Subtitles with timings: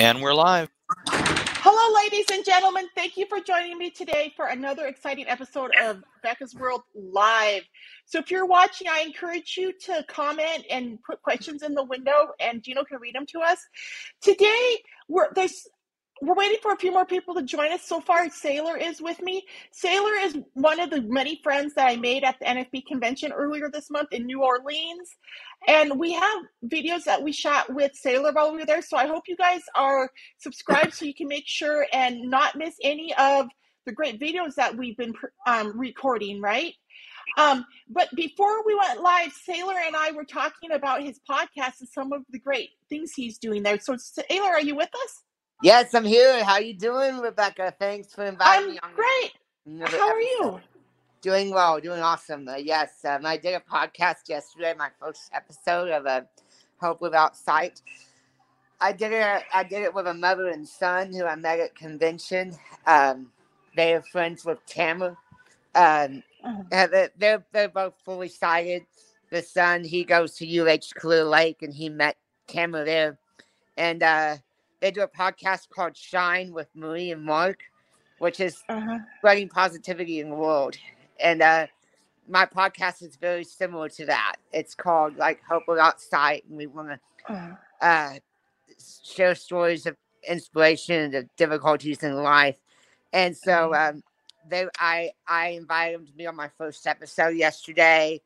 [0.00, 0.70] And we're live.
[1.08, 2.88] Hello, ladies and gentlemen.
[2.94, 7.64] Thank you for joining me today for another exciting episode of Becca's World Live.
[8.06, 12.28] So, if you're watching, I encourage you to comment and put questions in the window,
[12.40, 13.58] and Gino can read them to us.
[14.22, 15.68] Today, we're there's
[16.22, 17.82] we're waiting for a few more people to join us.
[17.82, 19.46] So far, Saylor is with me.
[19.72, 23.70] Saylor is one of the many friends that I made at the NFB convention earlier
[23.70, 25.16] this month in New Orleans.
[25.66, 28.82] And we have videos that we shot with Saylor while we were there.
[28.82, 32.76] So I hope you guys are subscribed so you can make sure and not miss
[32.82, 33.48] any of
[33.86, 35.14] the great videos that we've been
[35.46, 36.74] um, recording, right?
[37.38, 41.88] Um, but before we went live, Saylor and I were talking about his podcast and
[41.88, 43.78] some of the great things he's doing there.
[43.80, 45.22] So, Saylor, are you with us?
[45.62, 46.42] Yes, I'm here.
[46.42, 47.74] How you doing, Rebecca?
[47.78, 48.78] Thanks for inviting me.
[48.82, 48.98] I'm me
[49.68, 49.82] on.
[49.84, 49.90] great.
[49.90, 50.60] How are you?
[51.20, 52.48] Doing well, doing awesome.
[52.48, 56.26] Uh, yes, um, I did a podcast yesterday, my first episode of a
[56.80, 57.82] Hope Without Sight.
[58.80, 59.42] I did it.
[59.52, 62.56] I did it with a mother and son who I met at convention.
[62.86, 63.30] Um,
[63.76, 65.14] they are friends with Tamara.
[65.74, 67.08] Um, uh-huh.
[67.18, 68.86] they're they're both fully sighted.
[69.30, 73.18] The son he goes to UH Clear Lake, and he met Tamara there,
[73.76, 74.36] and uh,
[74.80, 77.60] they do a podcast called Shine with Marie and Mark,
[78.18, 78.98] which is uh-huh.
[79.18, 80.76] spreading positivity in the world.
[81.18, 81.66] And uh,
[82.28, 84.36] my podcast is very similar to that.
[84.52, 87.54] It's called like Hope Without Sight, and we want to uh-huh.
[87.80, 88.14] uh,
[89.04, 92.56] share stories of inspiration and the difficulties in life.
[93.12, 93.90] And so uh-huh.
[93.90, 94.02] um,
[94.48, 98.22] they, I, I invited them to be on my first episode yesterday.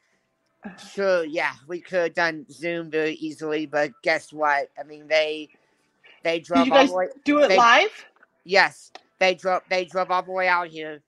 [0.65, 0.77] Uh-huh.
[0.77, 4.69] Sure, yeah, we could have done Zoom very easily, but guess what?
[4.79, 5.51] I mean, they
[6.25, 7.09] they drove Did you guys all the way.
[7.25, 8.07] do it they, live?
[8.45, 9.63] Yes, they drove.
[9.71, 11.03] They drove all the way out here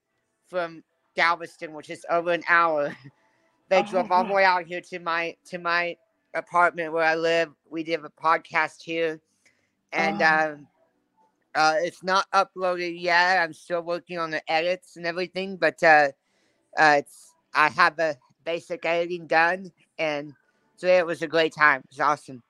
[0.47, 0.83] from
[1.15, 2.95] Galveston, which is over an hour.
[3.69, 5.97] They oh, drove all the way out here to my to my
[6.33, 7.49] apartment where I live.
[7.69, 9.19] We did a podcast here,
[9.91, 10.53] and oh.
[10.55, 10.67] um,
[11.53, 13.43] uh, it's not uploaded yet.
[13.43, 16.11] I'm still working on the edits and everything, but uh,
[16.77, 19.69] uh, it's I have the basic editing done,
[19.99, 20.31] and
[20.77, 21.81] so it was a great time.
[21.81, 22.41] It was awesome.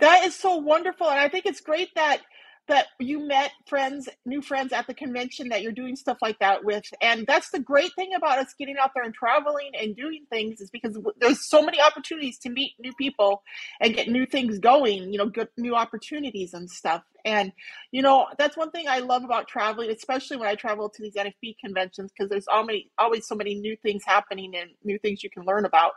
[0.00, 2.22] That is so wonderful, and I think it's great that
[2.68, 6.64] that you met friends, new friends at the convention that you're doing stuff like that
[6.64, 6.84] with.
[7.00, 10.60] And that's the great thing about us getting out there and traveling and doing things
[10.60, 13.42] is because there's so many opportunities to meet new people
[13.80, 17.02] and get new things going, you know, get new opportunities and stuff.
[17.24, 17.52] And,
[17.90, 21.14] you know, that's one thing I love about traveling, especially when I travel to these
[21.14, 25.30] NFB conventions, because there's always, always so many new things happening and new things you
[25.30, 25.92] can learn about.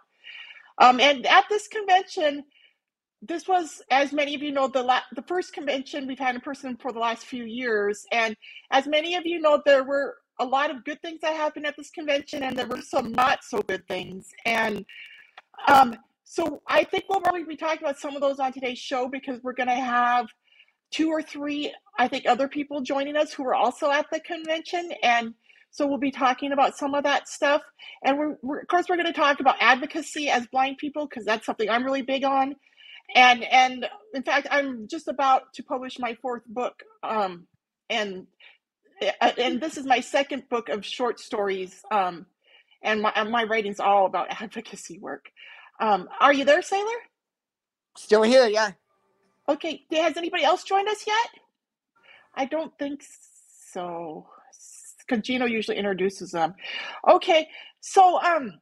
[0.78, 2.46] Um, and at this convention,
[3.22, 6.42] this was, as many of you know, the la- the first convention we've had in
[6.42, 8.36] person for the last few years, and
[8.72, 11.78] as many of you know, there were a lot of good things that happened at
[11.78, 14.28] this convention, and there were some not so good things.
[14.46, 14.86] And
[15.68, 19.08] um, so I think we'll probably be talking about some of those on today's show
[19.08, 20.28] because we're going to have
[20.90, 24.92] two or three, I think, other people joining us who are also at the convention,
[25.04, 25.36] and
[25.70, 27.62] so we'll be talking about some of that stuff.
[28.04, 31.24] And we're, we're of course, we're going to talk about advocacy as blind people because
[31.24, 32.56] that's something I'm really big on
[33.16, 37.48] and and in fact i'm just about to publish my fourth book um
[37.90, 38.28] and
[39.22, 42.26] uh, and this is my second book of short stories um
[42.84, 45.26] and my my writing's all about advocacy work.
[45.80, 47.00] Um are you there Saylor?
[47.98, 48.72] Still here yeah.
[49.50, 51.30] Okay has anybody else joined us yet?
[52.36, 53.04] I don't think
[53.72, 54.28] so.
[55.08, 56.54] Because gino usually introduces them.
[57.10, 57.48] Okay
[57.82, 58.60] so um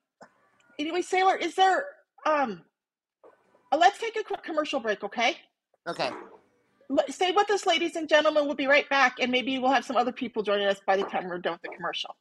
[0.80, 1.86] anyway Saylor is there
[2.26, 2.62] um
[3.78, 5.38] let's take a quick commercial break, okay?
[5.88, 6.10] Okay.
[7.10, 8.46] Stay with us, ladies and gentlemen.
[8.46, 11.04] We'll be right back, and maybe we'll have some other people joining us by the
[11.04, 12.16] time we're done with the commercial.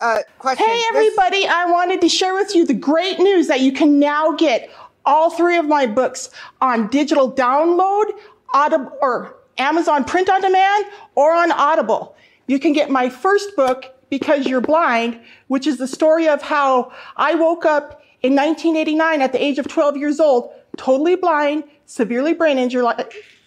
[0.00, 0.66] Uh, question.
[0.66, 1.46] Hey, everybody.
[1.46, 4.70] I wanted to share with you the great news that you can now get
[5.04, 6.30] all three of my books
[6.60, 8.12] on digital download,
[8.54, 10.84] Audible, or Amazon print on demand,
[11.16, 12.14] or on Audible.
[12.46, 16.92] You can get my first book, Because You're Blind, which is the story of how
[17.16, 22.32] I woke up in 1989, at the age of 12 years old, totally blind, severely
[22.32, 22.84] brain injured,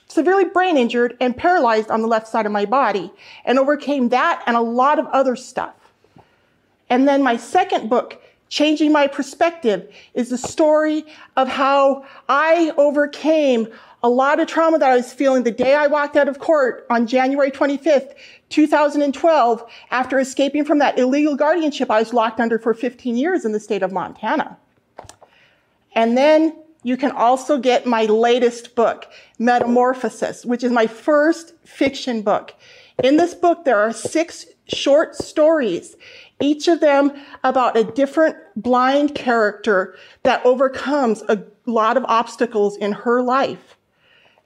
[0.08, 3.12] severely brain injured and paralyzed on the left side of my body
[3.46, 5.76] and overcame that and a lot of other stuff.
[6.90, 11.06] And then my second book, Changing My Perspective, is the story
[11.36, 13.68] of how I overcame
[14.04, 16.86] a lot of trauma that I was feeling the day I walked out of court
[16.92, 18.14] on January 25th,
[18.50, 23.52] 2012, after escaping from that illegal guardianship I was locked under for 15 years in
[23.52, 24.58] the state of Montana.
[25.96, 32.22] And then you can also get my latest book, Metamorphosis, which is my first fiction
[32.22, 32.54] book.
[33.04, 35.96] In this book, there are six short stories,
[36.40, 37.12] each of them
[37.44, 43.78] about a different blind character that overcomes a lot of obstacles in her life.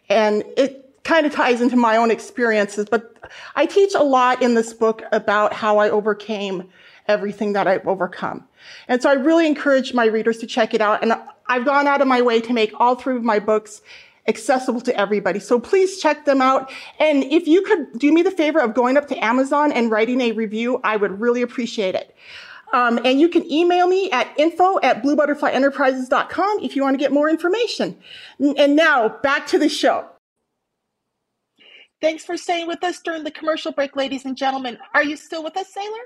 [0.08, 3.18] And it kind of ties into my own experiences, but
[3.56, 6.70] I teach a lot in this book about how I overcame
[7.08, 8.48] everything that I've overcome.
[8.88, 11.02] And so I really encourage my readers to check it out.
[11.02, 11.14] And
[11.50, 13.82] I've gone out of my way to make all three of my books
[14.28, 15.40] accessible to everybody.
[15.40, 16.72] So please check them out.
[17.00, 20.22] And if you could do me the favor of going up to Amazon and writing
[20.22, 22.16] a review, I would really appreciate it.
[22.72, 27.12] Um, and you can email me at info at bluebutterflyenterprises.com if you want to get
[27.12, 27.98] more information.
[28.40, 30.06] And now back to the show.
[32.00, 34.78] Thanks for staying with us during the commercial break, ladies and gentlemen.
[34.94, 36.04] Are you still with us, Saylor?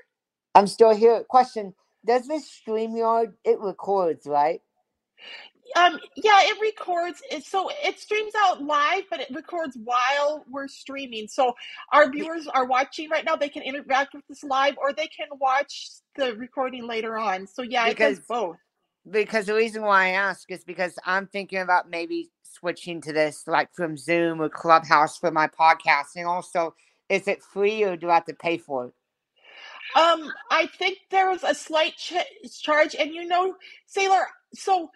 [0.56, 1.24] I'm still here.
[1.30, 1.76] Question
[2.06, 4.62] Does this StreamYard, it records, right?
[5.76, 7.22] Um, yeah, it records.
[7.32, 11.28] It, so it streams out live, but it records while we're streaming.
[11.28, 11.56] So
[11.92, 13.36] our viewers are watching right now.
[13.36, 17.48] They can interact with this live, or they can watch the recording later on.
[17.48, 18.58] So yeah, because, it does both.
[19.10, 23.44] Because the reason why I ask is because I'm thinking about maybe switching to this,
[23.48, 26.28] like from Zoom or Clubhouse for my podcasting.
[26.28, 26.76] Also,
[27.10, 28.94] is it free or do I have to pay for it?
[29.96, 32.14] Um, I think there was a slight ch-
[32.62, 33.56] charge, and you know,
[33.96, 34.24] Saylor.
[34.54, 34.90] So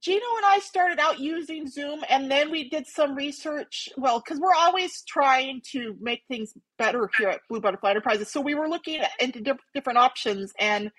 [0.00, 3.88] Gino and I started out using Zoom and then we did some research.
[3.96, 8.30] Well, because we're always trying to make things better here at Blue Butterfly Enterprises.
[8.30, 10.90] So we were looking into different options and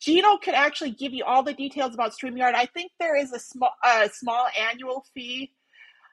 [0.00, 2.54] Gino could actually give you all the details about StreamYard.
[2.54, 5.52] I think there is a small, a small annual fee.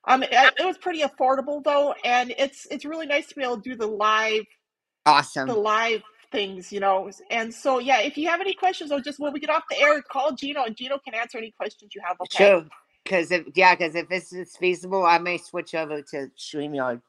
[0.07, 3.57] Um, it, it was pretty affordable though, and it's it's really nice to be able
[3.57, 4.45] to do the live,
[5.05, 6.01] awesome, the live
[6.31, 7.09] things, you know.
[7.29, 9.79] And so, yeah, if you have any questions, or just when we get off the
[9.79, 12.17] air, call Gino, and Gino can answer any questions you have.
[12.21, 12.45] Okay.
[12.45, 12.65] Sure.
[13.03, 17.01] Because if yeah, because if this is feasible, I may switch over to Streamyard.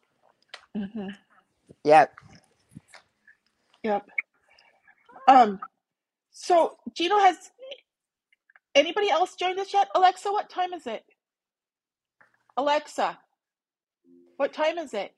[0.76, 1.08] Mm-hmm.
[1.84, 2.14] Yep.
[3.82, 4.08] Yep.
[5.28, 5.60] Um.
[6.30, 7.36] So Gino has
[8.74, 9.88] anybody else joined us yet?
[9.94, 11.04] Alexa, what time is it?
[12.56, 13.18] Alexa,
[14.36, 15.14] what time is it?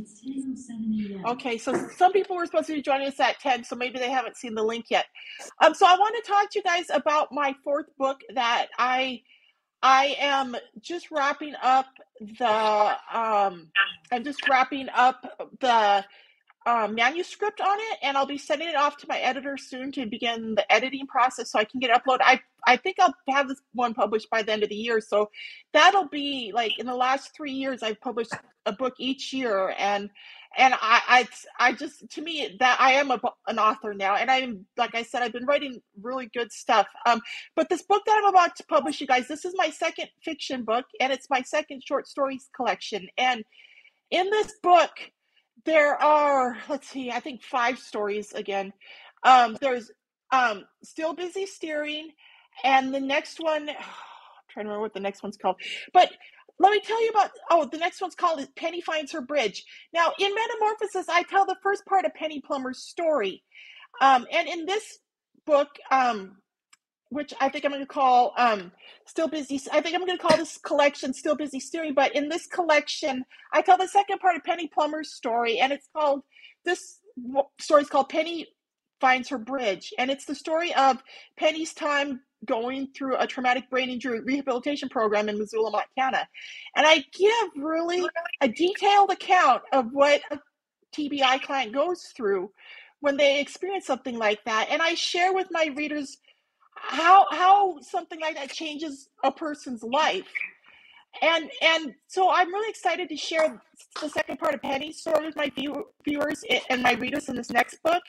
[0.00, 1.24] It's 10:07 a.m.
[1.26, 4.10] Okay, so some people were supposed to be joining us at 10, so maybe they
[4.10, 5.06] haven't seen the link yet.
[5.62, 9.22] Um, so I want to talk to you guys about my fourth book that I
[9.82, 11.86] I am just wrapping up
[12.20, 13.68] the um
[14.10, 15.24] I'm just wrapping up
[15.60, 16.04] the
[16.68, 20.04] uh, manuscript on it, and I'll be sending it off to my editor soon to
[20.04, 22.20] begin the editing process so I can get uploaded.
[22.20, 25.30] I I think I'll have this one published by the end of the year, so
[25.72, 28.34] that'll be like in the last three years I've published
[28.66, 30.10] a book each year, and
[30.58, 31.26] and I
[31.58, 34.94] I, I just to me that I am a, an author now, and I'm like
[34.94, 36.86] I said I've been writing really good stuff.
[37.06, 37.22] Um,
[37.56, 40.64] but this book that I'm about to publish, you guys, this is my second fiction
[40.64, 43.42] book, and it's my second short stories collection, and
[44.10, 44.90] in this book
[45.64, 48.72] there are let's see i think five stories again.
[49.24, 49.90] Um, there's
[50.30, 52.10] um, still busy steering
[52.62, 55.56] and the next one oh, i'm trying to remember what the next one's called.
[55.92, 56.10] But
[56.60, 59.64] let me tell you about oh the next one's called penny finds her bridge.
[59.92, 63.42] Now in metamorphosis i tell the first part of penny plummer's story.
[64.00, 64.98] Um, and in this
[65.46, 66.36] book um,
[67.10, 68.72] which I think I'm going to call um,
[69.06, 69.60] Still Busy.
[69.72, 71.94] I think I'm going to call this collection Still Busy Steering.
[71.94, 75.88] But in this collection, I tell the second part of Penny Plummer's story, and it's
[75.94, 76.22] called
[76.64, 77.00] this
[77.60, 78.46] story is called Penny
[79.00, 81.02] Finds Her Bridge, and it's the story of
[81.38, 86.28] Penny's time going through a traumatic brain injury rehabilitation program in Missoula, Montana.
[86.76, 88.06] And I give really
[88.40, 90.38] a detailed account of what a
[90.96, 92.50] TBI client goes through
[93.00, 94.68] when they experience something like that.
[94.70, 96.18] And I share with my readers
[96.82, 100.26] how how something like that changes a person's life.
[101.22, 103.60] And and so i'm really excited to share
[104.00, 107.50] the second part of penny's story with my view, viewers and my readers in this
[107.50, 108.02] next book.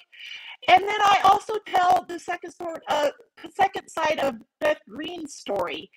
[0.67, 3.09] And then i also tell the second sort uh,
[3.55, 5.89] second side of beth green's story.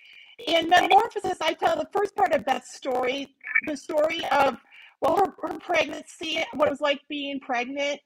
[0.47, 3.35] In metamorphosis i tell the first part of beth's story
[3.67, 4.57] the story of
[5.01, 8.01] well her, her pregnancy what it was like being pregnant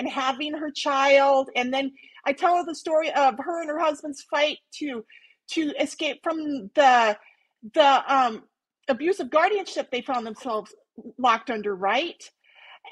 [0.00, 1.92] and having her child and then
[2.24, 5.04] I tell her the story of her and her husband's fight to
[5.52, 7.18] to escape from the
[7.74, 8.44] the um,
[8.88, 10.74] abusive guardianship they found themselves
[11.18, 12.22] locked under, right?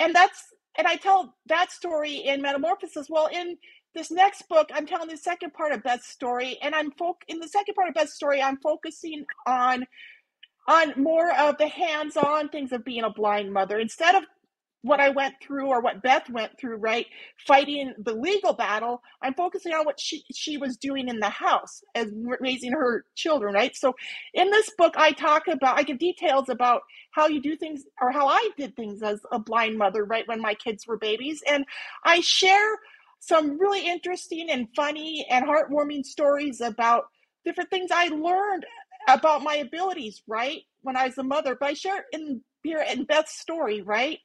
[0.00, 0.42] And that's
[0.76, 3.08] and I tell that story in Metamorphosis.
[3.10, 3.56] Well, in
[3.94, 7.40] this next book, I'm telling the second part of Beth's story, and I'm folk in
[7.40, 9.86] the second part of Beth's story, I'm focusing on
[10.68, 14.24] on more of the hands-on things of being a blind mother instead of
[14.82, 17.06] what I went through or what Beth went through, right?
[17.46, 21.82] Fighting the legal battle, I'm focusing on what she, she was doing in the house
[21.94, 23.74] as raising her children, right?
[23.74, 23.94] So
[24.34, 28.12] in this book, I talk about, I give details about how you do things or
[28.12, 30.28] how I did things as a blind mother, right?
[30.28, 31.42] When my kids were babies.
[31.50, 31.64] And
[32.04, 32.76] I share
[33.20, 37.06] some really interesting and funny and heartwarming stories about
[37.44, 38.64] different things I learned
[39.08, 40.62] about my abilities, right?
[40.82, 44.18] when I was a mother, but I share in here in Beth's story, right?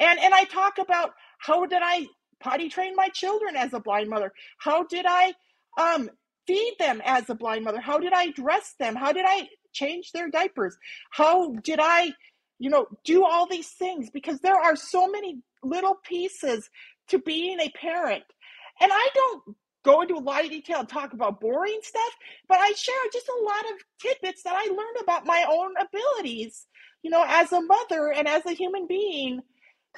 [0.00, 2.06] And and I talk about how did I
[2.40, 4.32] potty train my children as a blind mother?
[4.58, 5.34] How did I
[5.78, 6.10] um,
[6.46, 7.80] feed them as a blind mother?
[7.80, 8.94] How did I dress them?
[8.94, 10.76] How did I change their diapers?
[11.10, 12.12] How did I,
[12.58, 14.10] you know, do all these things?
[14.10, 16.68] Because there are so many little pieces
[17.08, 18.24] to being a parent.
[18.80, 22.12] And I don't go into a lot of detail and talk about boring stuff,
[22.48, 26.66] but I share just a lot of tidbits that I learned about my own abilities,
[27.02, 29.40] you know, as a mother and as a human being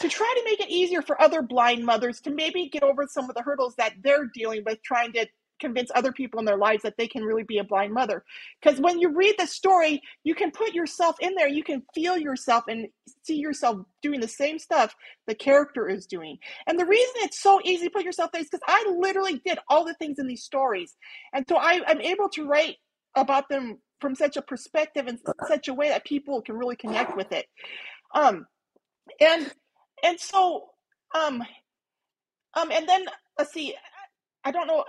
[0.00, 3.28] to try to make it easier for other blind mothers to maybe get over some
[3.28, 5.26] of the hurdles that they're dealing with trying to
[5.60, 8.24] convince other people in their lives that they can really be a blind mother.
[8.60, 12.16] Because when you read the story, you can put yourself in there, you can feel
[12.16, 12.88] yourself and
[13.22, 16.38] see yourself doing the same stuff the character is doing.
[16.66, 19.58] And the reason it's so easy to put yourself there is because I literally did
[19.68, 20.96] all the things in these stories.
[21.32, 22.76] And so I, I'm able to write
[23.14, 27.16] about them from such a perspective and such a way that people can really connect
[27.16, 27.46] with it.
[28.14, 28.46] Um,
[29.20, 29.52] and
[30.02, 30.66] and so
[31.14, 31.42] um
[32.54, 33.04] um and then
[33.38, 33.74] let's see
[34.44, 34.84] i don't know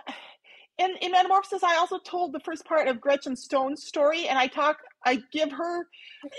[0.77, 4.47] in, in Metamorphosis, I also told the first part of Gretchen Stone's story, and I
[4.47, 5.85] talk, I give her,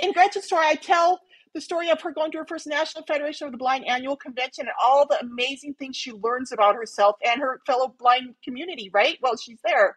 [0.02, 1.20] in Gretchen's story, I tell
[1.54, 4.66] the story of her going to her first National Federation of the Blind annual convention
[4.66, 9.18] and all the amazing things she learns about herself and her fellow blind community, right?
[9.22, 9.96] Well, she's there.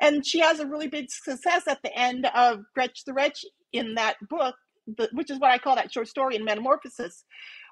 [0.00, 3.94] And she has a really big success at the end of Gretch the Wretch in
[3.94, 4.54] that book,
[5.12, 7.24] which is what I call that short story in Metamorphosis.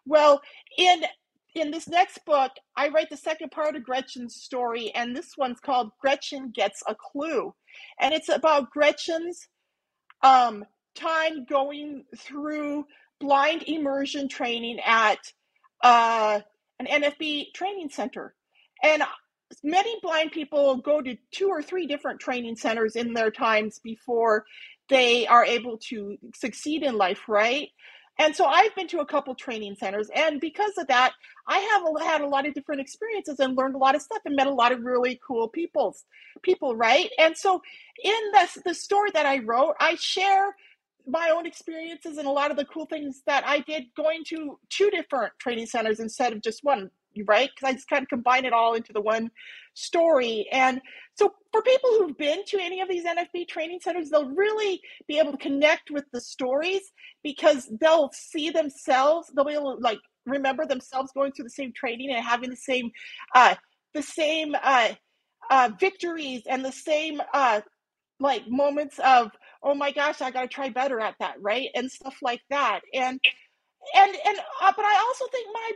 [0.04, 0.42] Well,
[0.76, 1.02] in
[1.54, 5.60] in this next book, I write the second part of Gretchen's story, and this one's
[5.60, 7.54] called Gretchen Gets a Clue.
[8.00, 9.48] And it's about Gretchen's
[10.22, 12.86] um, time going through
[13.22, 15.18] blind immersion training at
[15.82, 16.40] uh,
[16.78, 18.34] an NFB training center.
[18.82, 19.02] And
[19.62, 24.44] many blind people go to two or three different training centers in their times before
[24.88, 27.68] they are able to succeed in life, right?
[28.18, 31.12] And so I've been to a couple training centers, and because of that,
[31.48, 34.36] I have had a lot of different experiences and learned a lot of stuff and
[34.36, 36.04] met a lot of really cool people's
[36.42, 37.08] people, right?
[37.18, 37.62] And so
[38.04, 40.54] in this the story that I wrote, I share
[41.06, 44.58] my own experiences and a lot of the cool things that I did going to
[44.68, 46.90] two different training centers instead of just one
[47.26, 47.50] right?
[47.54, 49.30] Because I just kind of combine it all into the one
[49.74, 50.46] story.
[50.52, 50.80] And
[51.14, 55.18] so for people who've been to any of these NFB training centers, they'll really be
[55.18, 56.92] able to connect with the stories
[57.22, 61.72] because they'll see themselves, they'll be able to like remember themselves going through the same
[61.72, 62.92] training and having the same
[63.34, 63.56] uh
[63.92, 64.90] the same uh
[65.50, 67.60] uh victories and the same uh
[68.20, 69.32] like moments of
[69.62, 72.80] oh my gosh i got to try better at that right and stuff like that
[72.92, 73.20] and
[73.94, 75.70] and and uh, but i also think my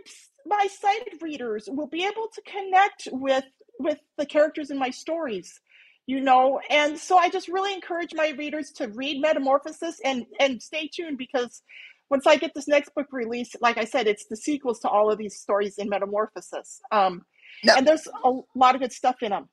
[0.47, 3.45] my sighted readers will be able to connect with
[3.79, 5.61] with the characters in my stories
[6.07, 10.63] you know and so i just really encourage my readers to read metamorphosis and and
[10.63, 11.63] stay tuned because
[12.11, 15.11] once i get this next book released like i said it's the sequels to all
[15.11, 17.23] of these stories in metamorphosis um
[17.65, 17.75] no.
[17.77, 19.49] and there's a lot of good stuff in them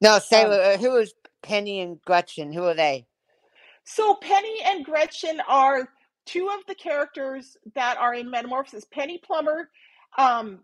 [0.00, 2.52] no say um, uh, who is penny and gretchen?
[2.52, 3.06] Who are they
[3.88, 5.88] so penny and gretchen are
[6.26, 9.70] two of the characters that are in metamorphosis penny plummer
[10.18, 10.60] um,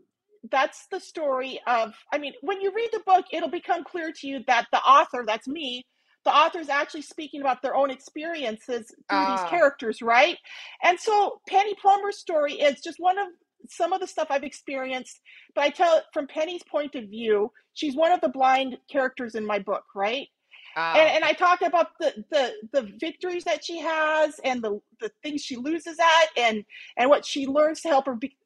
[0.50, 4.26] that's the story of i mean when you read the book it'll become clear to
[4.26, 5.84] you that the author that's me
[6.24, 9.30] the author is actually speaking about their own experiences through uh.
[9.36, 9.48] these ah.
[9.48, 10.36] characters right
[10.82, 13.28] and so penny plummer's story is just one of
[13.70, 15.20] some of the stuff i've experienced
[15.54, 19.34] but i tell it from penny's point of view she's one of the blind characters
[19.34, 20.28] in my book right
[20.76, 25.10] and, and, I talk about the, the the victories that she has and the the
[25.22, 26.64] things she loses at and
[26.96, 28.36] and what she learns to help her be,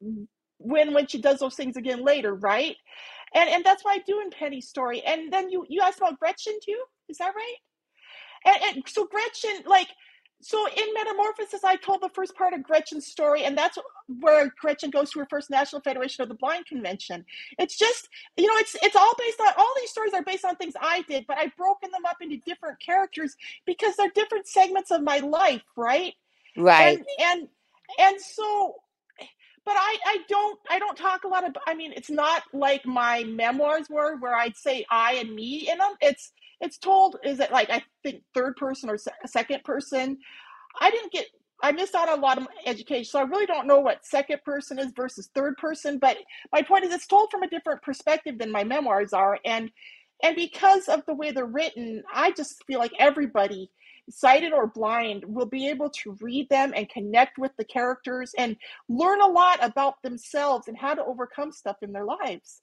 [0.59, 2.75] when when she does those things again later, right?
[3.35, 5.01] And and that's why I do in Penny's story.
[5.03, 7.55] And then you you asked about Gretchen too, is that right?
[8.45, 9.89] And, and so Gretchen, like,
[10.41, 13.77] so in Metamorphosis, I told the first part of Gretchen's story, and that's
[14.19, 17.25] where Gretchen goes to her first National Federation of the Blind convention.
[17.57, 20.55] It's just, you know, it's it's all based on all these stories are based on
[20.55, 24.91] things I did, but I've broken them up into different characters because they're different segments
[24.91, 26.13] of my life, right?
[26.55, 26.97] Right.
[26.97, 27.47] And and
[27.99, 28.75] and so
[29.65, 32.85] but I, I don't I don't talk a lot of I mean it's not like
[32.85, 35.93] my memoirs were where I'd say I and me in them.
[36.01, 36.31] It's
[36.61, 40.17] it's told is it like I think third person or second person.
[40.79, 41.25] I didn't get
[41.61, 44.43] I missed out on a lot of education, so I really don't know what second
[44.45, 45.97] person is versus third person.
[45.99, 46.17] But
[46.53, 49.69] my point is, it's told from a different perspective than my memoirs are, and
[50.23, 53.71] and because of the way they're written, I just feel like everybody
[54.09, 58.57] sighted or blind will be able to read them and connect with the characters and
[58.87, 62.61] learn a lot about themselves and how to overcome stuff in their lives.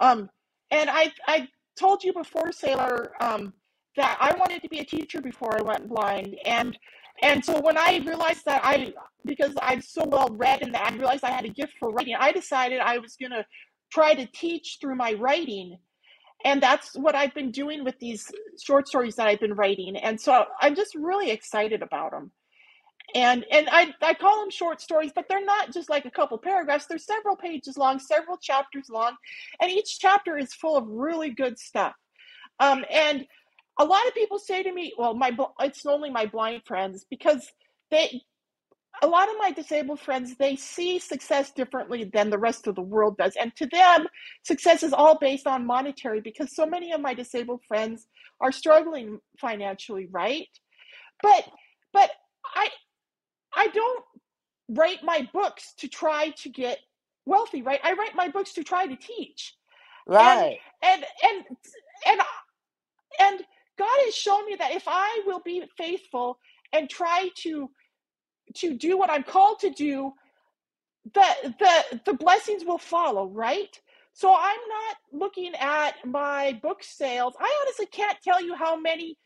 [0.00, 0.28] Um,
[0.70, 3.52] and I, I told you before, Saylor, um,
[3.96, 6.36] that I wanted to be a teacher before I went blind.
[6.44, 6.76] And
[7.22, 8.92] And so when I realized that I,
[9.24, 12.16] because I'm so well read and that I realized I had a gift for writing,
[12.18, 13.46] I decided I was going to
[13.92, 15.78] try to teach through my writing.
[16.44, 18.30] And that's what I've been doing with these
[18.62, 19.96] short stories that I've been writing.
[19.96, 22.32] And so I'm just really excited about them.
[23.14, 26.38] And and I, I call them short stories, but they're not just like a couple
[26.38, 26.86] paragraphs.
[26.86, 29.16] They're several pages long, several chapters long,
[29.60, 31.94] and each chapter is full of really good stuff.
[32.60, 33.26] Um, and
[33.78, 37.52] a lot of people say to me, "Well, my it's only my blind friends," because
[37.90, 38.22] they
[39.02, 42.82] a lot of my disabled friends they see success differently than the rest of the
[42.82, 44.06] world does and to them
[44.42, 48.06] success is all based on monetary because so many of my disabled friends
[48.40, 50.48] are struggling financially right
[51.22, 51.44] but
[51.92, 52.10] but
[52.54, 52.68] i
[53.56, 54.04] i don't
[54.70, 56.78] write my books to try to get
[57.26, 59.54] wealthy right i write my books to try to teach
[60.06, 61.44] right and and and
[62.06, 62.20] and,
[63.20, 63.40] and
[63.78, 66.38] god has shown me that if i will be faithful
[66.72, 67.68] and try to
[68.54, 70.12] to do what I'm called to do,
[71.14, 73.78] the the the blessings will follow, right?
[74.14, 77.34] So I'm not looking at my book sales.
[77.40, 79.18] I honestly can't tell you how many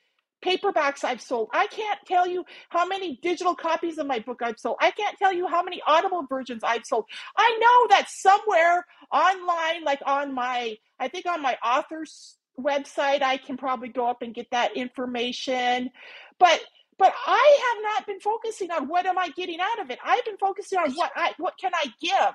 [0.44, 1.48] paperbacks I've sold.
[1.52, 4.76] I can't tell you how many digital copies of my book I've sold.
[4.80, 7.04] I can't tell you how many audible versions I've sold.
[7.36, 13.36] I know that somewhere online, like on my, I think on my author's website, I
[13.36, 15.90] can probably go up and get that information.
[16.38, 16.60] But
[16.98, 20.00] but I have not been focusing on what am I getting out of it.
[20.04, 22.34] I've been focusing on what I what can I give.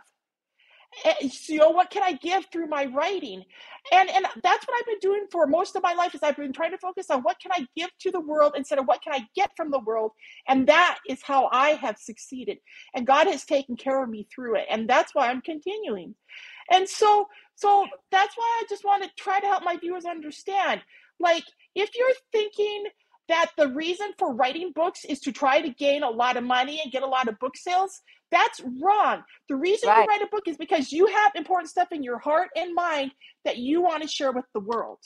[1.05, 3.43] Eh, you know what can I give through my writing,
[3.91, 6.13] and and that's what I've been doing for most of my life.
[6.15, 8.79] Is I've been trying to focus on what can I give to the world instead
[8.79, 10.11] of what can I get from the world,
[10.47, 12.57] and that is how I have succeeded.
[12.93, 16.15] And God has taken care of me through it, and that's why I'm continuing.
[16.71, 20.81] And so so that's why I just want to try to help my viewers understand.
[21.19, 21.43] Like
[21.75, 22.85] if you're thinking
[23.29, 26.81] that the reason for writing books is to try to gain a lot of money
[26.83, 28.01] and get a lot of book sales,
[28.33, 29.23] that's wrong.
[29.47, 30.01] The reason right.
[30.01, 33.11] you write a book is because you have important stuff in your heart and mind
[33.45, 34.99] that you want to share with the world.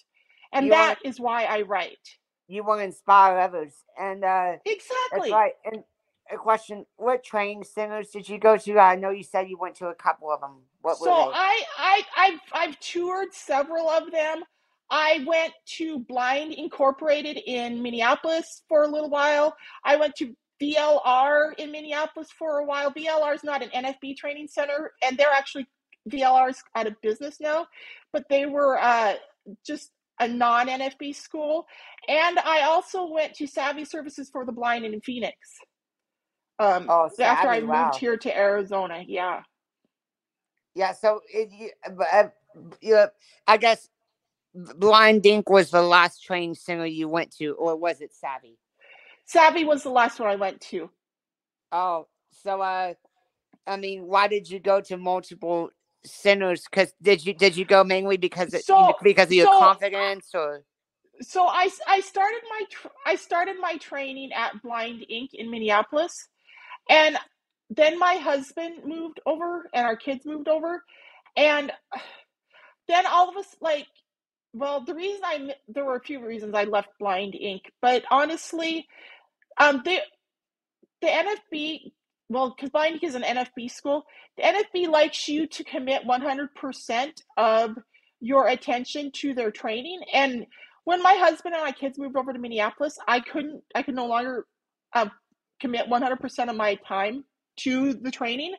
[0.53, 1.97] And you that want, is why I write.
[2.47, 3.73] You want to inspire others.
[3.99, 5.31] And uh Exactly.
[5.31, 5.53] right.
[5.65, 5.83] And
[6.31, 8.79] a question, what training centers did you go to?
[8.79, 10.61] I know you said you went to a couple of them.
[10.81, 14.43] What so I, I I've I've toured several of them.
[14.89, 19.55] I went to Blind Incorporated in Minneapolis for a little while.
[19.83, 22.91] I went to VLR in Minneapolis for a while.
[22.91, 25.67] VLR is not an NFB training center, and they're actually
[26.09, 27.67] VLR's out of business now,
[28.13, 29.15] but they were uh,
[29.65, 31.67] just a non NFB school.
[32.07, 35.35] And I also went to Savvy Services for the Blind in Phoenix.
[36.59, 37.85] Um, oh, Savvy, after I wow.
[37.85, 39.41] moved here to Arizona, yeah.
[40.73, 41.69] Yeah, so it, you,
[42.11, 42.23] uh,
[42.81, 43.05] you,
[43.47, 43.89] I guess
[44.53, 48.57] Blind Inc was the last training center you went to, or was it Savvy?
[49.27, 50.89] Savvy was the last one I went to.
[51.71, 52.93] Oh, so uh,
[53.67, 55.69] I mean, why did you go to multiple
[56.05, 56.63] centers?
[56.69, 60.29] Because did you did you go mainly because it, so, because of your so, confidence
[60.33, 60.63] or?
[61.21, 66.29] So I I started my tr- I started my training at Blind Inc in Minneapolis,
[66.89, 67.17] and
[67.69, 70.83] then my husband moved over and our kids moved over,
[71.35, 71.71] and
[72.87, 73.87] then all of us like
[74.53, 78.87] well, the reason I there were a few reasons I left Blind Inc, but honestly,
[79.59, 79.99] um, the
[81.01, 81.91] the NFB
[82.29, 84.03] well, because Inc is an NFB school,
[84.37, 87.77] the NFB likes you to commit one hundred percent of
[88.19, 90.01] your attention to their training.
[90.13, 90.45] And
[90.83, 94.07] when my husband and my kids moved over to Minneapolis, I couldn't, I could no
[94.07, 94.45] longer
[94.93, 95.11] um,
[95.61, 97.23] commit one hundred percent of my time
[97.57, 98.55] to the training.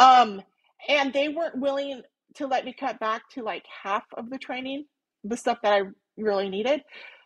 [0.00, 0.42] Um,
[0.88, 2.02] and they weren't willing
[2.36, 4.86] to let me cut back to like half of the training
[5.24, 5.82] the stuff that I
[6.16, 6.82] really needed.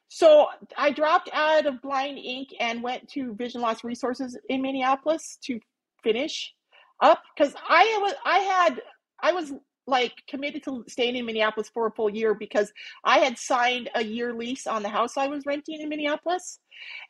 [0.08, 5.38] So I dropped out of Blind Inc and went to Vision Loss Resources in Minneapolis
[5.44, 5.60] to
[6.02, 6.52] finish
[7.00, 8.82] up because I was I had
[9.20, 9.52] I was
[9.86, 12.72] like committed to staying in Minneapolis for a full year because
[13.04, 16.58] I had signed a year lease on the house I was renting in Minneapolis,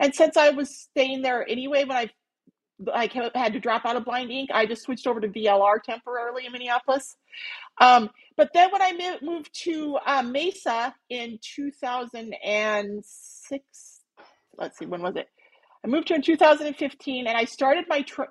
[0.00, 2.10] and since I was staying there anyway, when I
[2.92, 6.44] I had to drop out of Blind Inc, I just switched over to VLR temporarily
[6.46, 7.16] in Minneapolis.
[7.80, 14.00] Um, but then when I moved to uh, Mesa in 2006,
[14.58, 15.28] let's see, when was it?
[15.84, 18.28] I moved here in 2015, and I started my tra-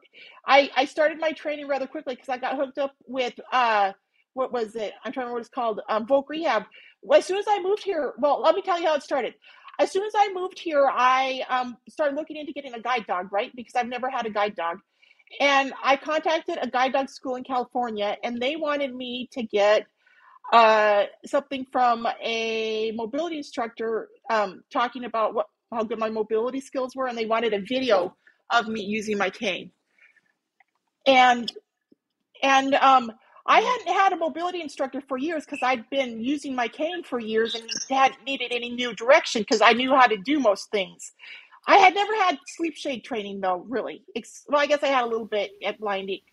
[0.47, 3.93] I I started my training rather quickly because I got hooked up with uh
[4.33, 4.93] what was it?
[5.05, 5.79] I'm trying to remember what it's called.
[5.89, 6.63] Um, Rehab.
[7.01, 9.33] Well, as soon as I moved here, well, let me tell you how it started.
[9.79, 13.31] As soon as I moved here, I um, started looking into getting a guide dog,
[13.31, 13.51] right?
[13.55, 14.79] Because I've never had a guide dog.
[15.39, 19.85] And I contacted a guide dog school in California, and they wanted me to get
[20.53, 26.95] uh, something from a mobility instructor um, talking about what how good my mobility skills
[26.95, 28.15] were, and they wanted a video
[28.51, 29.71] of me using my cane.
[31.05, 31.51] And
[32.41, 33.11] and um,
[33.45, 37.19] I hadn't had a mobility instructor for years because I'd been using my cane for
[37.19, 41.13] years and hadn't needed any new direction because I knew how to do most things.
[41.67, 44.03] I had never had sleep shade training though, really.
[44.47, 46.23] Well, I guess I had a little bit at Blind Inc.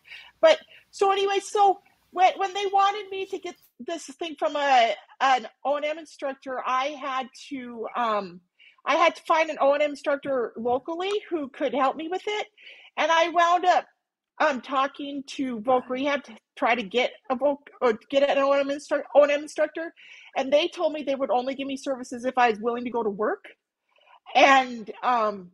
[0.41, 0.59] But
[0.91, 1.81] so anyway, so
[2.13, 5.99] when when they wanted me to get this thing from a an O and M
[5.99, 8.41] instructor, I had to um,
[8.87, 12.23] I had to find an O and M instructor locally who could help me with
[12.27, 12.47] it,
[12.97, 13.87] and I wound up
[14.41, 18.53] um talking to Voc Rehab to try to get a Voc or get an O
[18.53, 19.95] and M instructor, and M instructor,
[20.37, 22.91] and they told me they would only give me services if I was willing to
[22.91, 23.45] go to work,
[24.35, 25.51] and um,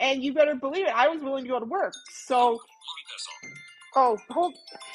[0.00, 2.60] and you better believe it, I was willing to go to work, so.
[3.96, 4.54] Oh, hold.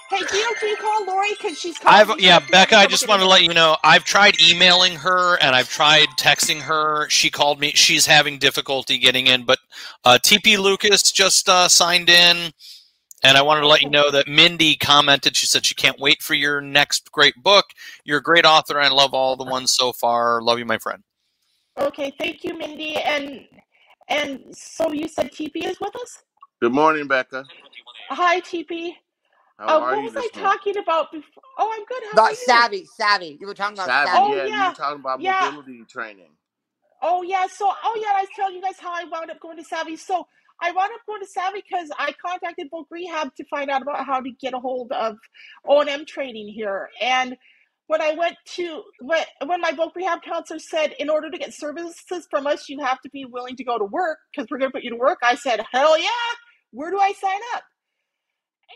[0.09, 1.77] Hey, Gino, can you call Lori because she's.
[1.85, 2.77] I've yeah, Becca.
[2.77, 6.61] I just want to let you know I've tried emailing her and I've tried texting
[6.61, 7.09] her.
[7.11, 7.73] She called me.
[7.75, 9.59] She's having difficulty getting in, but
[10.05, 12.53] uh, TP Lucas just uh, signed in,
[13.23, 15.35] and I wanted to let you know that Mindy commented.
[15.37, 17.67] She said she can't wait for your next great book.
[18.05, 18.79] You're a great author.
[18.79, 20.41] I love all the ones so far.
[20.41, 21.03] Love you, my friend.
[21.79, 22.97] Okay, thank you, Mindy.
[22.97, 23.47] And
[24.09, 26.23] and so you said TP is with us.
[26.61, 27.49] Good morning, Becca.
[28.11, 28.93] Hi, TP.
[29.59, 30.33] How Uh, are what you was I morning?
[30.33, 31.43] talking about before?
[31.57, 32.03] Oh, I'm good.
[32.11, 32.63] How About are you?
[32.63, 33.37] savvy, savvy.
[33.41, 34.31] You were talking about Savvy, savvy.
[34.31, 35.51] Oh, yeah, you were talking about Yeah.
[35.51, 36.31] mobility training.
[37.01, 39.57] Oh yeah, so oh yeah, I was telling you guys how I wound up going
[39.57, 39.97] to Savvy.
[39.97, 40.27] So
[40.61, 44.05] I wound up going to Savvy because I contacted Voc Rehab to find out about
[44.05, 45.17] how to get a hold of
[45.67, 46.89] O and M training here.
[47.01, 47.37] And
[47.87, 52.27] when I went to when my Voc Rehab counselor said, in order to get services
[52.29, 54.75] from us, you have to be willing to go to work because we're going to
[54.75, 55.19] put you to work.
[55.23, 56.09] I said, hell yeah.
[56.71, 57.63] Where do I sign up?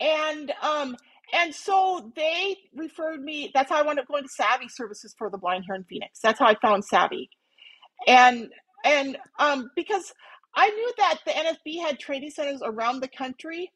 [0.00, 0.96] And um
[1.34, 3.50] and so they referred me.
[3.54, 6.20] That's how I wound up going to Savvy Services for the Blind here in Phoenix.
[6.22, 7.30] That's how I found Savvy
[8.06, 8.48] and
[8.84, 10.12] and um because
[10.56, 13.70] I knew that the NFB had training centers around the country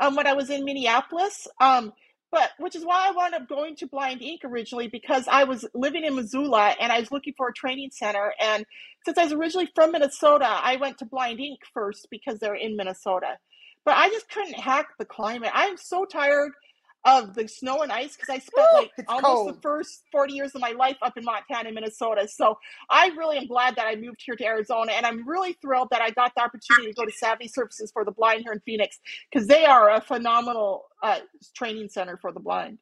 [0.00, 1.92] um when I was in Minneapolis um
[2.30, 5.66] but which is why I wound up going to Blind Inc originally because I was
[5.74, 8.66] living in Missoula and I was looking for a training center and
[9.04, 12.76] since I was originally from Minnesota I went to Blind Inc first because they're in
[12.76, 13.38] Minnesota.
[13.84, 15.50] But I just couldn't hack the climate.
[15.54, 16.52] I'm so tired
[17.04, 20.54] of the snow and ice because I spent like it's almost the first 40 years
[20.54, 22.58] of my life up in Montana and Minnesota so
[22.90, 26.02] I really am glad that I moved here to Arizona, and I'm really thrilled that
[26.02, 28.98] I got the opportunity to go to Savvy Services for the Blind here in Phoenix
[29.30, 31.20] because they are a phenomenal uh,
[31.54, 32.78] training center for the blind.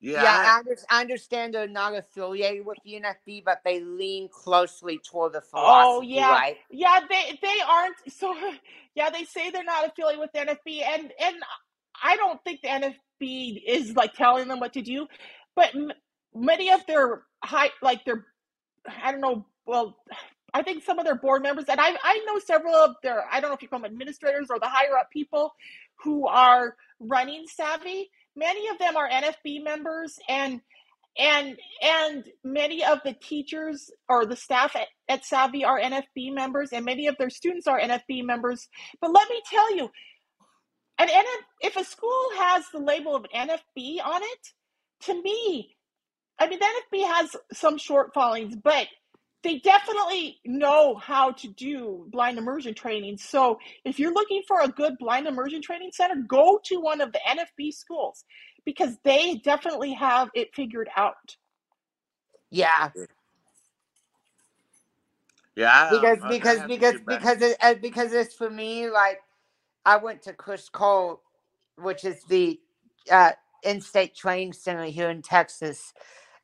[0.00, 4.28] Yeah, Yeah, I- I, under- I understand they're not affiliated with UNFB, but they lean
[4.32, 6.30] closely toward the philosophy, Oh yeah.
[6.32, 6.56] right?
[6.70, 8.34] Yeah, they they aren't so.
[8.94, 11.36] Yeah, they say they're not affiliated with the NFB, and and
[12.02, 12.68] I don't think the
[13.22, 15.06] NFB is like telling them what to do,
[15.56, 15.92] but m-
[16.34, 18.26] many of their high like their
[19.02, 19.46] I don't know.
[19.66, 19.96] Well,
[20.54, 23.40] I think some of their board members, and I I know several of their I
[23.40, 25.52] don't know if you call them administrators or the higher up people
[26.04, 28.10] who are running Savvy.
[28.36, 30.60] Many of them are NFB members, and
[31.18, 36.70] and and many of the teachers or the staff at, at Savvy are NFB members,
[36.72, 38.68] and many of their students are NFB members.
[39.00, 39.90] But let me tell you,
[40.98, 44.48] an NF, if a school has the label of NFB on it,
[45.02, 45.76] to me,
[46.40, 46.66] I mean, the
[46.98, 48.88] NFB has some shortfallings, but
[49.44, 53.18] they definitely know how to do blind immersion training.
[53.18, 57.12] So if you're looking for a good blind immersion training center, go to one of
[57.12, 58.24] the NFB schools
[58.66, 61.36] because they definitely have it figured out.
[62.50, 62.90] Yeah,
[65.56, 65.90] yeah.
[65.90, 69.20] Because I- I because because because it, uh, because it's for me like
[69.86, 71.22] I went to Criss Cole,
[71.78, 72.60] which is the
[73.10, 73.32] uh,
[73.64, 75.94] in-state training center here in Texas.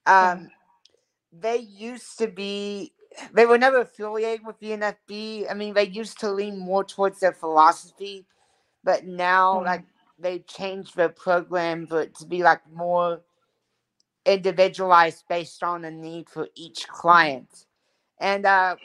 [0.07, 0.50] Um,
[1.33, 2.94] they used to be
[3.35, 5.50] they were never affiliated with the NFB.
[5.50, 8.26] I mean, they used to lean more towards their philosophy,
[8.85, 9.64] but now Mhm.
[9.64, 9.85] like
[10.18, 13.22] they changed their program for it to be like more
[14.26, 17.66] individualized based on the need for each client.
[18.20, 18.76] And uh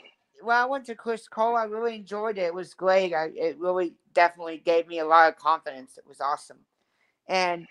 [0.42, 2.42] when I went to Criss Cole, I really enjoyed it.
[2.44, 3.14] It was great.
[3.14, 5.98] I, it really definitely gave me a lot of confidence.
[5.98, 6.58] It was awesome.
[7.28, 7.66] And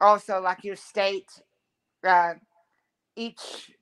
[0.00, 1.30] also, like your state,
[2.06, 2.34] uh,
[3.16, 3.72] each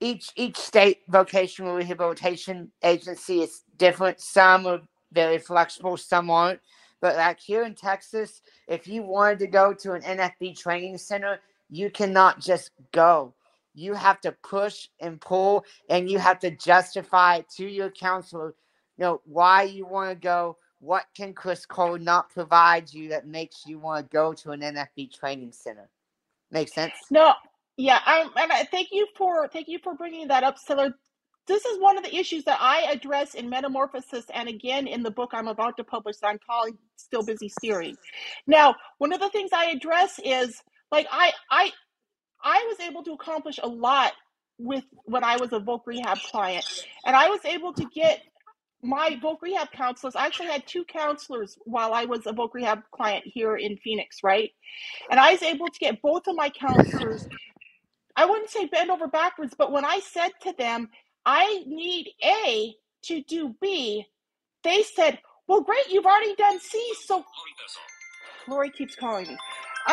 [0.00, 4.20] each each state vocational rehabilitation agency is different.
[4.20, 4.80] Some are
[5.12, 6.60] very flexible, some aren't.
[7.00, 11.40] But like here in Texas, if you wanted to go to an NFB training center,
[11.70, 13.34] you cannot just go.
[13.76, 18.54] You have to push and pull, and you have to justify to your counselor,
[18.96, 20.56] you know, why you want to go.
[20.80, 24.60] What can Criss Cole not provide you that makes you want to go to an
[24.60, 25.88] NFB training center?
[26.50, 26.94] Make sense?
[27.10, 27.34] No,
[27.76, 30.94] yeah, I'm, and I thank you for thank you for bringing that up, Saylor.
[31.46, 35.10] this is one of the issues that I address in Metamorphosis and again in the
[35.10, 37.96] book I'm about to publish that I'm calling Still Busy Steering.
[38.46, 41.72] Now, one of the things I address is like I I
[42.42, 44.12] I was able to accomplish a lot
[44.58, 46.64] with when I was a voc rehab client.
[47.04, 48.22] And I was able to get
[48.82, 50.16] my voc rehab counselors.
[50.16, 54.22] I actually had two counselors while I was a voc rehab client here in Phoenix,
[54.22, 54.50] right?
[55.10, 57.26] And I was able to get both of my counselors
[58.16, 60.88] I wouldn't say bend over backwards, but when I said to them,
[61.26, 64.06] I need A to do B,
[64.64, 66.94] they said, Well, great, you've already done C.
[67.04, 67.24] So
[68.48, 69.36] Lori keeps calling me.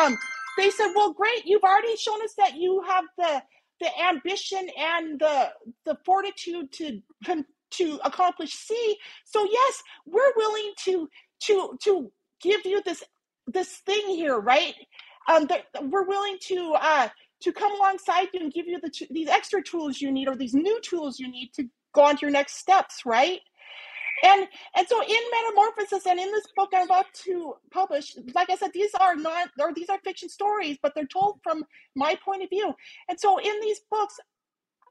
[0.00, 0.16] Um,
[0.58, 3.42] they said, Well, great, you've already shown us that you have the
[3.80, 5.50] the ambition and the
[5.84, 7.00] the fortitude to
[7.72, 8.96] to accomplish C.
[9.24, 11.08] So yes, we're willing to
[11.44, 13.02] to to give you this
[13.46, 14.74] this thing here, right?
[15.28, 15.48] Um,
[15.90, 17.08] we're willing to uh,
[17.42, 20.54] to come alongside you and give you the these extra tools you need or these
[20.54, 21.64] new tools you need to
[21.94, 23.40] go on to your next steps, right?
[24.22, 28.56] And and so in Metamorphosis and in this book I'm about to publish, like I
[28.56, 32.42] said, these are not or these are fiction stories, but they're told from my point
[32.42, 32.74] of view.
[33.08, 34.14] And so in these books,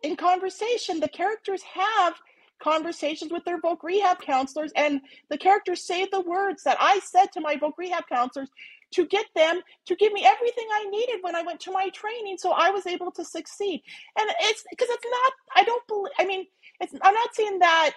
[0.04, 2.16] in conversation, the characters have
[2.62, 7.28] conversations with their voc rehab counselors, and the characters say the words that I said
[7.34, 8.50] to my voc rehab counselors
[8.92, 12.38] to get them to give me everything I needed when I went to my training,
[12.38, 13.82] so I was able to succeed.
[14.20, 15.34] And it's because it's not.
[15.56, 16.14] I don't believe.
[16.20, 16.46] I mean,
[16.80, 16.94] it's.
[17.02, 17.92] I'm not saying that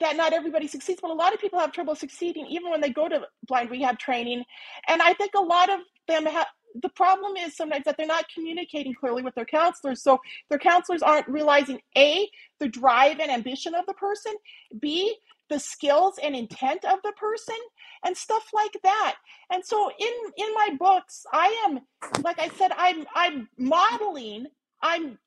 [0.00, 2.90] that not everybody succeeds, but a lot of people have trouble succeeding even when they
[2.90, 4.44] go to blind rehab training.
[4.86, 6.46] And I think a lot of them have
[6.82, 10.02] the problem is sometimes that they're not communicating clearly with their counselors.
[10.02, 10.20] So
[10.50, 12.28] their counselors aren't realizing A,
[12.60, 14.34] the drive and ambition of the person,
[14.78, 15.16] B,
[15.48, 17.56] the skills and intent of the person,
[18.04, 19.16] and stuff like that.
[19.50, 21.80] And so in in my books, I am
[22.22, 24.46] like I said, I'm I'm modeling,
[24.82, 25.18] I'm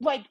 [0.00, 0.24] like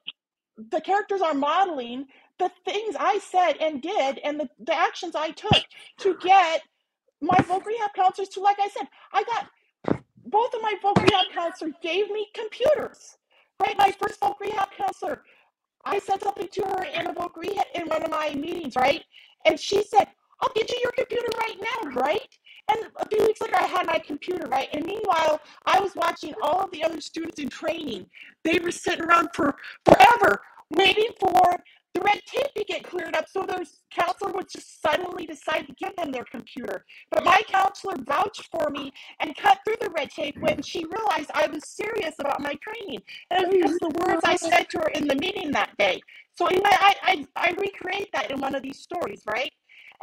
[0.57, 2.07] the characters are modeling
[2.39, 5.63] the things I said and did and the, the actions I took
[5.99, 6.61] to get
[7.21, 11.27] my voc rehab counselors to, like I said, I got both of my voc rehab
[11.33, 13.17] counselors gave me computers.
[13.59, 13.77] Right?
[13.77, 15.23] My first voc rehab counselor,
[15.85, 19.03] I said something to her in a voc rehab in one of my meetings, right?
[19.45, 20.07] And she said,
[20.41, 22.27] I'll get you your computer right now, right?
[22.71, 24.69] And a few weeks later, I had my computer, right?
[24.73, 28.05] And meanwhile, I was watching all of the other students in training.
[28.43, 33.27] They were sitting around for forever waiting for the red tape to get cleared up
[33.27, 36.85] so their counselor would just suddenly decide to give them their computer.
[37.11, 41.31] But my counselor vouched for me and cut through the red tape when she realized
[41.33, 43.01] I was serious about my training.
[43.31, 45.99] And it was the words I said to her in the meeting that day.
[46.35, 49.51] So anyway, I, I, I recreate that in one of these stories, right?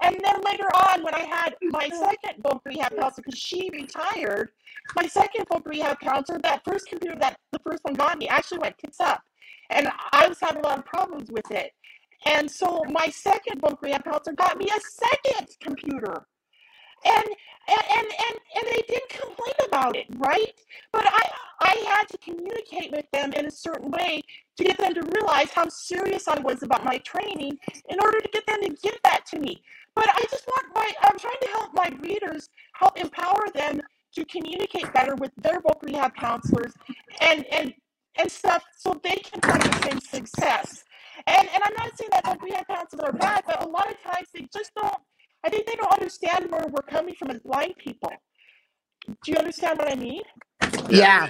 [0.02, 4.50] And then later on, when I had my second voc rehab counselor, because she retired,
[4.94, 8.58] my second voc rehab counselor, that first computer that the first one got me actually
[8.58, 9.22] went tits up.
[9.70, 11.72] And I was having a lot of problems with it.
[12.26, 16.26] And so my second book, rehab counselor got me a second computer.
[17.04, 17.24] And
[17.68, 18.06] and and
[18.56, 20.54] and, they didn't complain about it, right?
[20.92, 24.22] But I I had to communicate with them in a certain way
[24.56, 28.28] to get them to realize how serious I was about my training in order to
[28.32, 29.62] get them to give that to me.
[29.94, 33.80] But I just want my I'm trying to help my readers help empower them
[34.14, 36.72] to communicate better with their voc rehab counselors
[37.20, 37.74] and and
[38.18, 40.84] and stuff so they can have the same success.
[41.26, 44.00] And and I'm not saying that voc rehab counselors are bad, but a lot of
[44.02, 44.94] times they just don't
[45.44, 48.12] I think they don't understand where we're coming from as blind people.
[49.24, 50.22] Do you understand what I mean?
[50.90, 51.28] Yeah.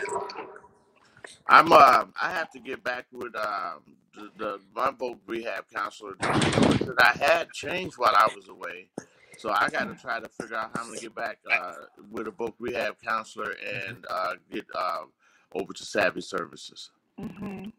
[1.48, 6.14] I'm uh I have to get back with um the, the my voc rehab counselor
[6.20, 8.90] that I had changed while I was away.
[9.36, 11.74] So I got to try to figure out how I'm gonna get back uh,
[12.10, 15.02] with a voc rehab counselor and uh, get uh,
[15.54, 16.90] over to Savvy Services.
[17.20, 17.70] Mm-hmm.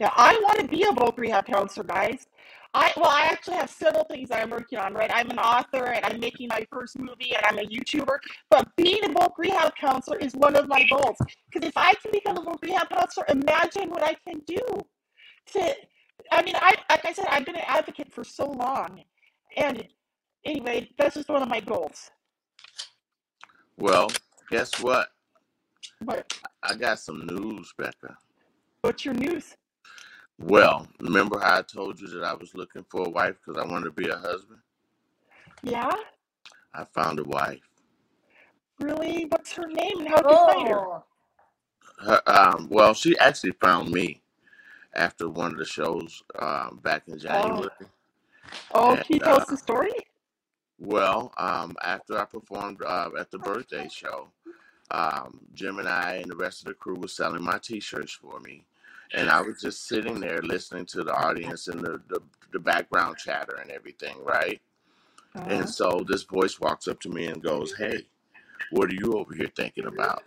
[0.00, 2.26] Yeah, I want to be a voc rehab counselor, guys.
[2.74, 4.94] I well, I actually have several things I'm working on.
[4.94, 8.18] Right, I'm an author and I'm making my first movie and I'm a YouTuber.
[8.50, 11.16] But being a voc rehab counselor is one of my goals.
[11.50, 14.60] Because if I can become a voc rehab counselor, imagine what I can do.
[15.54, 15.74] To,
[16.30, 19.02] I mean, I like I said, I've been an advocate for so long,
[19.56, 19.88] and
[20.44, 22.10] anyway, that's just one of my goals.
[23.78, 24.10] Well,
[24.50, 25.08] guess what?
[26.04, 26.32] What?
[26.62, 28.16] I got some news, Becca.
[28.82, 29.56] What's your news?
[30.38, 33.66] Well, remember how I told you that I was looking for a wife because I
[33.70, 34.60] wanted to be a husband?
[35.62, 35.90] Yeah?
[36.74, 37.60] I found a wife.
[38.78, 39.26] Really?
[39.28, 40.86] What's her name and how'd you find her?
[40.86, 41.04] Oh.
[42.00, 44.22] Her, um, well, she actually found me
[44.94, 47.18] after one of the shows um, back in Oh.
[47.18, 47.70] January.
[48.72, 49.90] Oh, And can you tell uh, us the story?
[50.78, 54.28] well, um, after I performed uh, at the birthday show,
[54.90, 58.40] um, Jim and I and the rest of the crew was selling my T-shirts for
[58.40, 58.64] me,
[59.14, 62.20] and I was just sitting there listening to the audience and the the,
[62.52, 64.60] the background chatter and everything, right?
[65.36, 68.06] Uh, And so this voice walks up to me and goes, "Hey,
[68.70, 70.24] what are you over here thinking about?"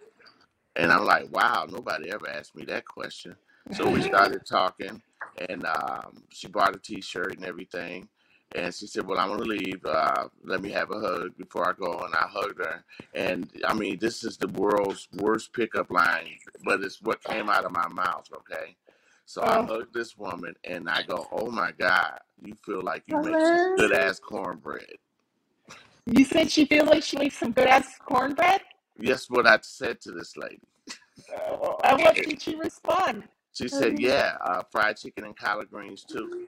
[0.77, 3.35] And I'm like, "Wow, nobody ever asked me that question."
[3.71, 5.01] So we started talking,
[5.49, 8.09] and um, she bought a T-shirt and everything.
[8.53, 9.85] And she said, "Well, I'm gonna leave.
[9.85, 12.83] Uh, let me have a hug before I go." And I hugged her.
[13.13, 17.65] And I mean, this is the world's worst pickup line, but it's what came out
[17.65, 18.27] of my mouth.
[18.33, 18.75] Okay,
[19.25, 23.03] so I oh, hugged this woman, and I go, "Oh my God, you feel like
[23.07, 24.97] you make some good ass cornbread."
[26.05, 28.61] you said she feels like she makes some good ass cornbread.
[28.99, 30.59] Yes, what I said to this lady.
[31.83, 33.23] And what did she respond?
[33.53, 36.47] She said, "Yeah, uh, fried chicken and collard greens too."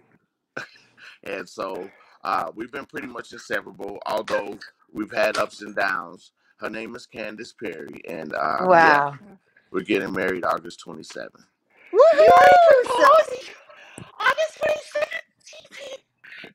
[1.23, 1.89] And so
[2.23, 4.57] uh, we've been pretty much inseparable, although
[4.91, 6.31] we've had ups and downs.
[6.57, 9.17] Her name is Candace Perry, and um, yeah, Wow.
[9.71, 11.29] we're getting married August 27th.
[11.91, 12.83] You already Woohoo!
[12.85, 13.49] So, proposed
[14.19, 15.97] August 27th.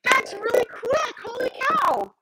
[0.04, 1.14] That's really quick.
[1.24, 2.14] Holy cow.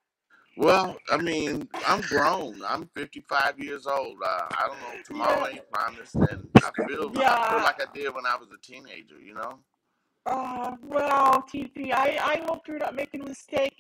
[0.56, 2.62] Well, I mean, I'm grown.
[2.66, 4.16] I'm 55 years old.
[4.24, 5.02] Uh, I don't know.
[5.04, 8.58] Tomorrow ain't promised, and I feel I feel like I did when I was a
[8.66, 9.20] teenager.
[9.22, 9.58] You know?
[10.26, 13.74] Oh, well, TP, I, I hope you're not making a mistake.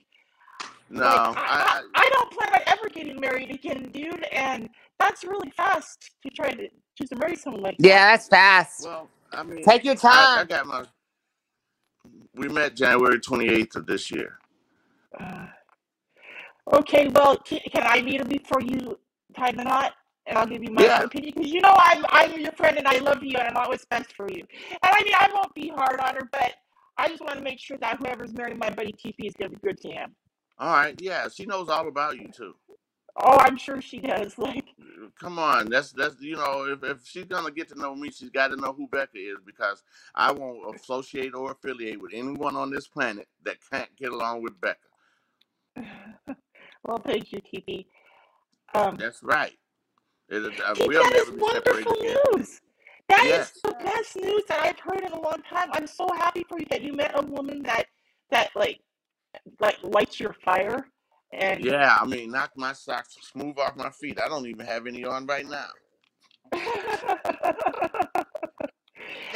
[0.90, 4.24] No, Like, I, I, I, I I don't plan on ever getting married again, dude.
[4.32, 7.88] And that's really fast to try to choose to marry someone like that.
[7.88, 8.90] yeah, that's fast.
[8.90, 10.46] well, I mean, Take your I, I time.
[10.46, 10.84] got my.
[12.34, 14.38] We met January 28th of this year.
[15.20, 15.46] Uh,
[16.74, 18.98] okay, well, can, can I meet her before you
[19.36, 19.94] tie the knot?
[20.26, 21.02] And I'll give you my Yeah.
[21.04, 23.84] opinion because you know I'm I'm your friend and I love you and I'm always
[23.86, 24.44] best for you.
[24.70, 26.54] And I mean I won't be hard on her, but
[26.98, 29.56] I just want to make sure that whoever's marrying my buddy TP is gonna be
[29.64, 30.14] good to him.
[30.58, 32.54] All right, yeah, she knows all about you too.
[33.16, 34.34] Oh, I'm sure she does.
[34.38, 34.64] Like,
[35.20, 38.30] Come on, that's that's you know, if, if she's gonna get to know me, she's
[38.30, 39.82] got to know who Becca is because
[40.14, 44.60] I won't associate or affiliate with anyone on this planet that can't get along with
[44.60, 44.80] Becca.
[46.84, 47.86] well, thank you, TP.
[48.74, 49.56] Um, That's right.
[50.28, 51.92] It, is- uh, we'll that is wonderful
[52.34, 52.60] news.
[53.08, 53.52] That is Yes.
[53.62, 55.68] the best news that I've heard in a long time.
[55.72, 57.86] I'm so happy for you that you met a woman that
[58.30, 58.80] that like
[59.60, 60.88] like lights your fire.
[61.32, 64.20] And Yeah, I mean, knock my socks smooth off my feet.
[64.20, 65.68] I don't even have any on right now.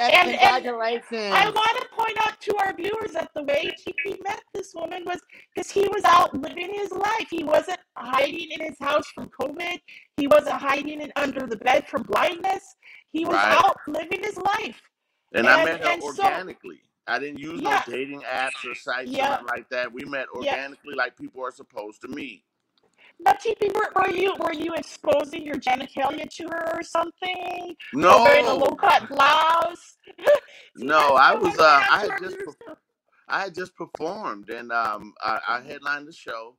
[0.00, 4.42] And and I want to point out to our viewers that the way TP met
[4.54, 5.20] this woman was
[5.54, 7.28] because he was out living his life.
[7.30, 9.78] He wasn't hiding in his house from COVID.
[10.16, 12.64] He wasn't hiding it under the bed from blindness.
[13.12, 13.64] He was Right.
[13.64, 14.80] out living his life.
[15.34, 16.80] And I And met her and so organically.
[17.06, 19.92] I didn't use no dating apps or sites or yeah, nothing like that.
[19.92, 20.52] We met yeah.
[20.52, 22.44] organically like people are supposed to meet.
[23.24, 27.76] But TP, were, were you were you exposing your genitalia to her or something?
[28.08, 29.98] Or wearing a low No, cut blouse?
[30.76, 32.56] No, I was uh I had just per-
[33.28, 36.56] I had just performed and um I, I headlined the show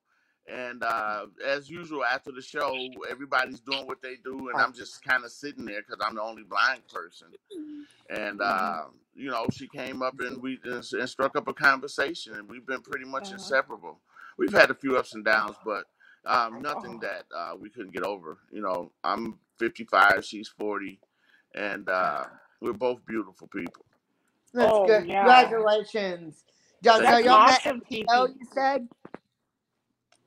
[0.52, 5.04] and uh as usual after the show everybody's doing what they do and I'm just
[5.04, 7.30] kind of sitting there because I'm the only blind person
[8.10, 8.42] and Mhm.
[8.42, 8.84] uh
[9.16, 12.68] you know she came up and we and, and struck up a conversation and we've
[12.68, 14.02] been pretty much Uh, inseparable.
[14.38, 15.86] We've had a few ups and downs but
[16.26, 18.38] um nothing oh, that uh we couldn't get over.
[18.52, 21.00] You know I'm 55, she's 40
[21.56, 22.24] and uh
[22.62, 23.86] we're both beautiful people.
[24.54, 25.08] That's oh good.
[25.08, 25.50] yeah.
[25.50, 26.44] Congratulations.
[26.84, 27.30] Y'all, so That's you.
[27.30, 28.88] y'all met at awesome, show, you said?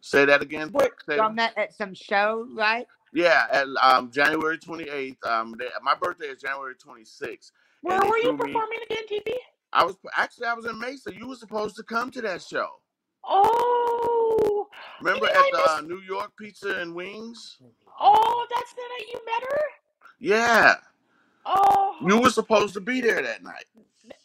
[0.00, 0.68] Say that again.
[0.70, 2.86] What Say Y'all met at some show, right?
[3.12, 5.24] Yeah, at um, January 28th.
[5.24, 7.52] Um, they, my birthday is January 26th,
[7.82, 8.52] where were you threw me.
[8.52, 9.34] performing again, TP?
[9.72, 11.14] I was actually I was in Mesa.
[11.14, 12.68] You were supposed to come to that show.
[13.24, 14.53] Oh,
[15.00, 17.58] Remember did at I the uh, New York Pizza and Wings?
[18.00, 19.62] Oh, that's the night you met her.
[20.20, 20.76] Yeah,
[21.46, 23.66] Oh, you were supposed to be there that night.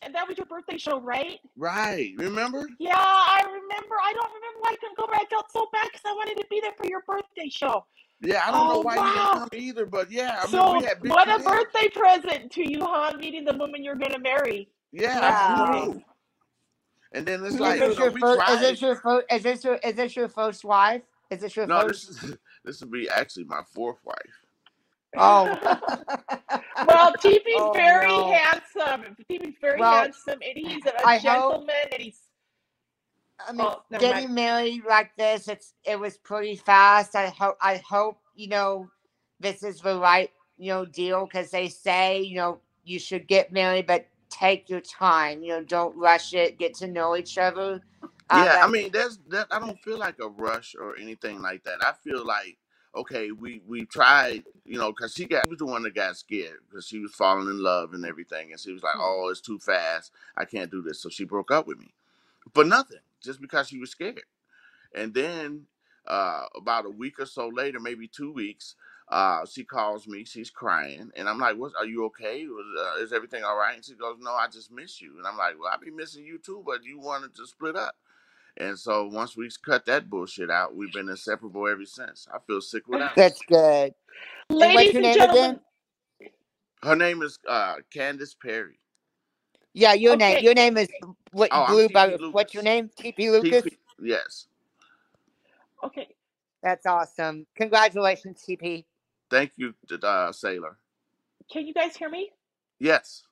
[0.01, 1.39] and that was your birthday show, right?
[1.57, 2.13] Right?
[2.17, 2.67] Remember?
[2.79, 3.95] Yeah, I remember.
[4.03, 6.38] I don't remember why I couldn't go, but I felt so bad because I wanted
[6.38, 7.86] to be there for your birthday show.
[8.21, 9.32] Yeah, I don't know Oh why you didn't wow!
[9.32, 12.63] come either, but yeah, I mean we So, had big what a birthday present to
[12.69, 13.17] you, huh?
[13.17, 14.69] Meeting the woman you're gonna marry.
[14.91, 15.49] Yeah, That's Wow.
[15.49, 15.91] nice.
[15.91, 16.05] absolutely.
[17.14, 18.43] And then it's Is like You're you this know your first?
[18.49, 19.26] Is this your first?
[19.32, 19.76] Is this your?
[19.76, 21.01] Is this your first wife?
[21.32, 22.07] Is this your No, first?
[22.07, 24.18] this is this would be actually my fourth wife.
[25.18, 25.57] Oh.
[26.88, 28.32] well, TP's oh very no.
[28.32, 29.16] handsome.
[29.30, 31.64] TP's very Well, handsome, and he's a, a I hope.
[31.64, 32.20] gentleman, and he's
[33.47, 34.30] I mean, oh, never mind.
[34.30, 37.16] getting married like this, it's it was pretty fast.
[37.16, 37.57] I hope.
[37.62, 38.89] I hope you know
[39.39, 43.51] this is the right you know deal because they say you know you should get
[43.51, 45.43] married, but take your time.
[45.43, 46.59] You know, don't rush it.
[46.59, 47.82] Get to know each other.
[48.30, 49.47] Uh, Yeah, I mean, that's that.
[49.51, 51.84] I don't feel like a rush or anything like that.
[51.84, 52.57] I feel like
[52.95, 56.17] okay, we we tried, you know, because she got she was the one that got
[56.17, 58.99] scared because she was falling in love and everything, and she was like, Hmm.
[58.99, 61.93] oh, it's too fast, I can't do this, so she broke up with me
[62.53, 64.21] for nothing, just because she was scared.
[64.95, 65.67] And then
[66.07, 68.75] uh, about a week or so later, maybe two weeks,
[69.10, 70.26] uh, she calls me.
[70.26, 71.74] She's crying, and I'm like, "What?
[71.80, 72.45] Are you okay?
[72.47, 72.66] Was,
[72.99, 75.38] uh, is everything all right?" And she goes, "No, I just miss you." And I'm
[75.38, 77.95] like, "Well, I be missing you too, but you wanted to split up."
[78.57, 82.28] And so once we cut that bullshit out, we've been inseparable ever since.
[82.34, 83.14] I feel sick without.
[83.16, 83.93] That's good.
[84.60, 85.62] And what's Ladies your and name gentlemen, again?
[86.84, 88.80] Her name is uh, Candace Perry.
[89.74, 90.38] Yeah, your name.
[90.38, 90.41] Okay.
[90.41, 90.89] Your name is
[91.32, 91.51] what?
[91.51, 92.20] Oh, I'm Blue TP Butter.
[92.32, 92.64] What's your Lucas.
[92.64, 92.89] name?
[92.99, 93.66] TP Lucas.
[93.66, 94.47] TP, yes.
[95.84, 96.07] okay,
[96.64, 97.47] That's awesome.
[97.55, 98.86] Congratulations, TP.
[99.30, 100.75] Thank you, uh, Saylor.
[101.51, 102.32] can you guys hear me?
[102.80, 103.23] Yes.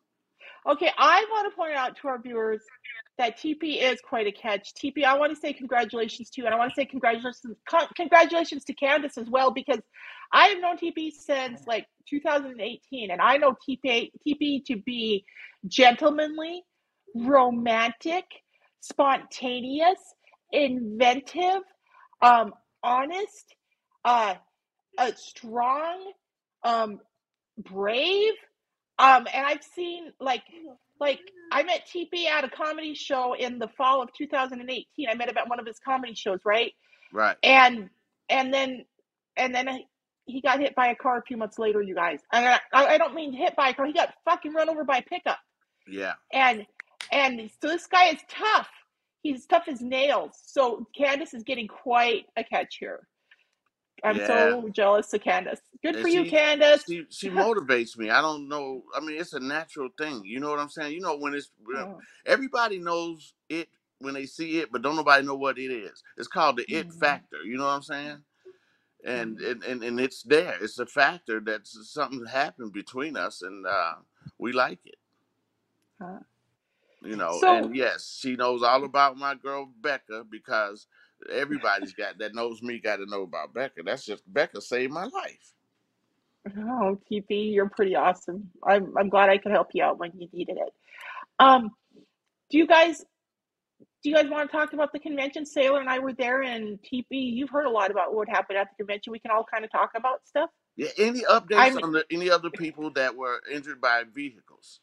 [0.67, 2.61] Okay, I want to point out to our viewers
[3.17, 4.73] that TP is quite a catch.
[4.73, 7.87] TP, I want to say congratulations to you, and I want to say congratulations, con-
[7.95, 9.79] congratulations to Candace as well, because
[10.33, 15.25] I have known TP since like 2018, and I know TP TP to be
[15.67, 16.63] gentlemanly,
[17.15, 18.25] romantic,
[18.81, 19.99] spontaneous,
[20.51, 21.61] inventive,
[22.21, 23.55] um, honest,
[24.05, 24.35] uh,
[24.97, 26.11] uh, strong,
[26.63, 26.99] um,
[27.57, 28.33] brave.
[28.99, 30.43] Um, and I've seen like
[30.99, 31.19] like
[31.51, 35.07] I met TP at a comedy show in the fall of 2018.
[35.09, 36.73] I met him at one of his comedy shows, right?
[37.13, 37.37] Right.
[37.43, 37.89] And
[38.29, 38.85] and then
[39.35, 39.67] and then
[40.25, 41.81] he got hit by a car a few months later.
[41.81, 43.85] You guys, and I, I don't mean hit by a car.
[43.85, 45.39] He got fucking run over by a pickup.
[45.87, 46.13] Yeah.
[46.33, 46.65] And
[47.11, 48.69] and so this guy is tough.
[49.21, 50.31] He's tough as nails.
[50.45, 53.07] So Candace is getting quite a catch here.
[54.03, 54.27] I'm Yeah.
[54.27, 55.61] so jealous of Candace.
[55.83, 56.85] Good And for you, she- Candace.
[56.85, 58.09] She she motivates me.
[58.09, 58.83] I don't know.
[58.95, 60.23] I mean, it's a natural thing.
[60.25, 60.93] You know what I'm saying?
[60.93, 63.69] You know when it's Oh, everybody knows it
[63.99, 66.03] when they see it, but don't nobody know what it is.
[66.17, 66.99] It's called the it Mhm.
[66.99, 67.43] factor.
[67.43, 68.23] You know what I'm saying?
[69.05, 70.57] And and, and and it's there.
[70.61, 73.95] It's a factor that something happened between us, and uh,
[74.39, 74.97] we like it.
[76.01, 76.19] Huh.
[77.03, 80.87] You know, So- and yes, she knows all about my girl Becca because
[81.31, 83.81] everybody's got that knows me got to know about Becca.
[83.85, 85.53] That's just Becca saved my life.
[86.57, 88.49] Oh, TP, you're pretty awesome.
[88.63, 90.73] I'm I'm glad I could help you out when you needed it.
[91.39, 91.71] Um,
[92.49, 93.03] do you guys
[94.03, 95.43] do you guys want to talk about the convention?
[95.43, 98.69] Saylor and I were there, and TP, you've heard a lot about what happened at
[98.69, 99.11] the convention.
[99.11, 100.49] We can all kind of talk about stuff.
[100.75, 100.89] Yeah.
[100.97, 104.79] Any updates I'm- on the, any other people that were injured by vehicles?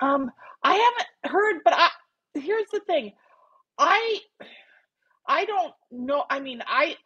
[0.00, 0.30] Um,
[0.64, 1.90] I haven't heard, but I
[2.34, 3.12] here's the thing.
[3.78, 4.18] I
[5.26, 6.24] I don't know.
[6.30, 6.96] I mean, I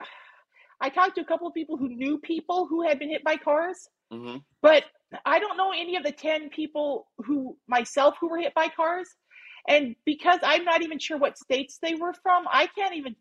[0.80, 3.36] I talked to a couple of people who knew people who had been hit by
[3.36, 3.88] cars.
[4.10, 4.84] hmm but
[5.24, 9.08] I don't know any of the 10 people who myself who were hit by cars.
[9.68, 13.16] And because I'm not even sure what states they were from, I can't even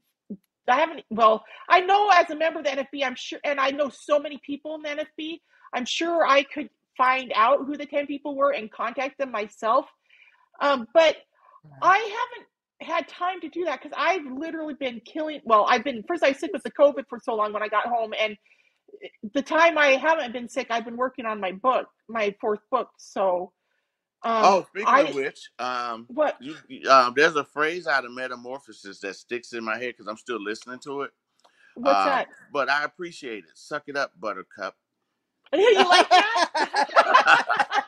[0.68, 3.70] I haven't well, I know as a member of the NFB, I'm sure and I
[3.72, 5.40] know so many people in the NFB,
[5.74, 9.86] I'm sure I could find out who the 10 people were and contact them myself.
[10.62, 11.18] Um, but
[11.82, 12.48] I haven't
[12.82, 16.30] had time to do that because I've literally been killing well, I've been first I
[16.30, 18.38] was sick with the COVID for so long when I got home and
[19.34, 22.90] the time I haven't been sick, I've been working on my book, my fourth book.
[22.98, 23.52] So,
[24.24, 26.38] um, oh, speaking I, of which, um, what?
[26.40, 26.56] you,
[26.90, 30.42] um, there's a phrase out of Metamorphosis that sticks in my head because I'm still
[30.42, 31.12] listening to it.
[31.76, 32.28] What's Um, that?
[32.52, 33.52] But I appreciate it.
[33.56, 34.76] Suck it up, Buttercup.
[35.54, 36.50] you like that?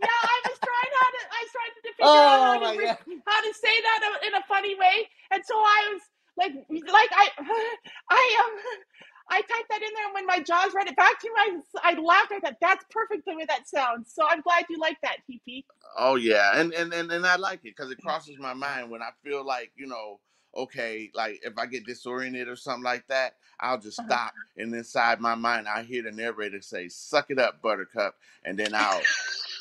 [0.00, 1.20] yeah, I was trying how to.
[1.30, 3.17] I was trying to figure Oh, out how to re-.
[3.28, 6.02] How to say that in a funny way, and so I was
[6.38, 7.28] like, like I,
[8.10, 8.60] I um.
[9.30, 11.90] I typed that in there, and when my JAWS read it back to me, I,
[11.92, 12.32] I laughed.
[12.32, 14.12] I thought that's perfect the way that sounds.
[14.14, 15.64] So I'm glad you like that, TP.
[15.98, 19.02] Oh yeah, and and and, and I like it because it crosses my mind when
[19.02, 20.20] I feel like you know,
[20.56, 24.06] okay, like if I get disoriented or something like that, I'll just Uh-huh.
[24.06, 28.58] stop, and inside my mind, I hear the narrator say, "Suck it up, Buttercup," and
[28.58, 29.02] then I'll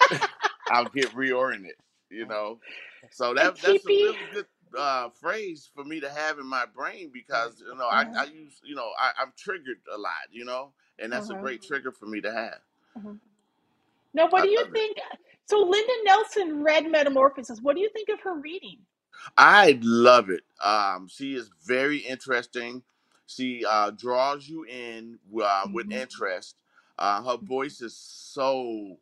[0.69, 1.73] I'll get reoriented.
[2.09, 2.59] You know,
[3.11, 4.45] so that that's a really good
[4.77, 8.19] uh, phrase for me to have in my brain because you know I, Uh-huh.
[8.19, 11.63] I use you know I, I'm triggered a lot, you know, and that's a great
[11.63, 12.59] trigger for me to have.
[14.13, 14.73] Now, what I do you love it.
[14.73, 14.97] think?
[15.47, 17.61] So, Linda Nelson read Metamorphosis.
[17.61, 18.79] What do you think of her reading?
[19.37, 20.43] I love it.
[20.63, 22.83] Um, she is very interesting.
[23.27, 25.91] She uh, draws you in uh, with Mhm.
[25.91, 26.57] interest.
[26.99, 28.97] Uh, her voice is so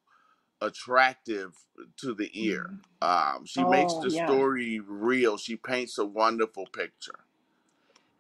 [0.62, 1.54] attractive
[1.98, 2.72] to the ear.
[3.02, 4.36] Um, she makes Oh, the yeah.
[4.36, 5.38] story real.
[5.38, 7.20] She paints a wonderful picture.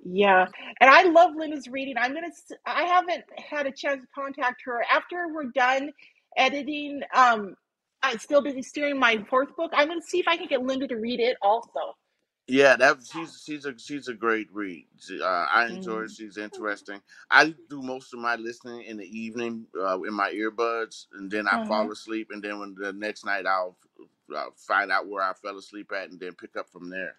[0.06, 0.48] Yeah,
[0.82, 1.96] and I love Linda's reading.
[1.98, 2.28] I'm gonna.
[2.28, 5.92] s- I haven't had a chance to contact her after we're done
[6.38, 7.02] editing.
[7.16, 7.56] Um,
[8.04, 9.72] I'm still busy steering my fourth book.
[9.76, 11.96] I'm gonna see if I can get Linda to read it also.
[12.48, 14.88] Yeah, that she's she's a she's a great read.
[15.00, 16.08] She- Uh, I enjoy her.
[16.08, 16.10] Mm.
[16.10, 17.02] She's interesting.
[17.32, 21.48] I do most of my listening in the evening uh, in my earbuds, and then
[21.48, 22.30] I fall asleep.
[22.32, 23.78] And then when the next night I'll,
[24.36, 27.18] uh find out where I fell asleep at, and then pick up from there.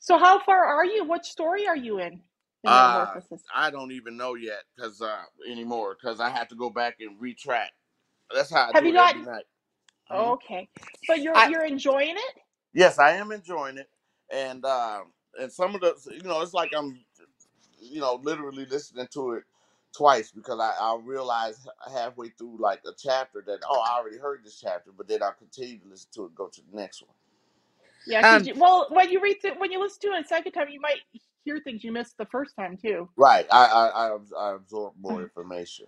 [0.00, 1.04] So how far are you?
[1.04, 2.22] What story are you in?
[2.66, 3.42] Uh, Metamorphosis.
[3.54, 7.20] I don't even know yet because uh, anymore because I have to go back and
[7.20, 7.70] retrack.
[8.34, 9.22] That's how I Have do you it every gotten?
[9.22, 9.46] night.
[10.12, 10.34] Mhm.
[10.34, 10.68] Okay,
[11.08, 12.36] but you're I you're enjoying it.
[12.74, 13.90] Yes, I am enjoying it,
[14.32, 15.00] and uh,
[15.40, 17.00] and some of the you know it's like I'm
[17.80, 19.44] you know literally listening to it
[19.96, 24.42] twice because I I realize halfway through like a chapter that oh I already heard
[24.44, 27.16] this chapter, but then I continue to listen to it, go to the next one.
[28.06, 30.52] Yeah, um you, well, when you read through, when you listen to it a second
[30.52, 30.98] time, you might
[31.44, 33.08] hear things you missed the first time too.
[33.16, 35.86] Right, I I I, abs- I absorb more information.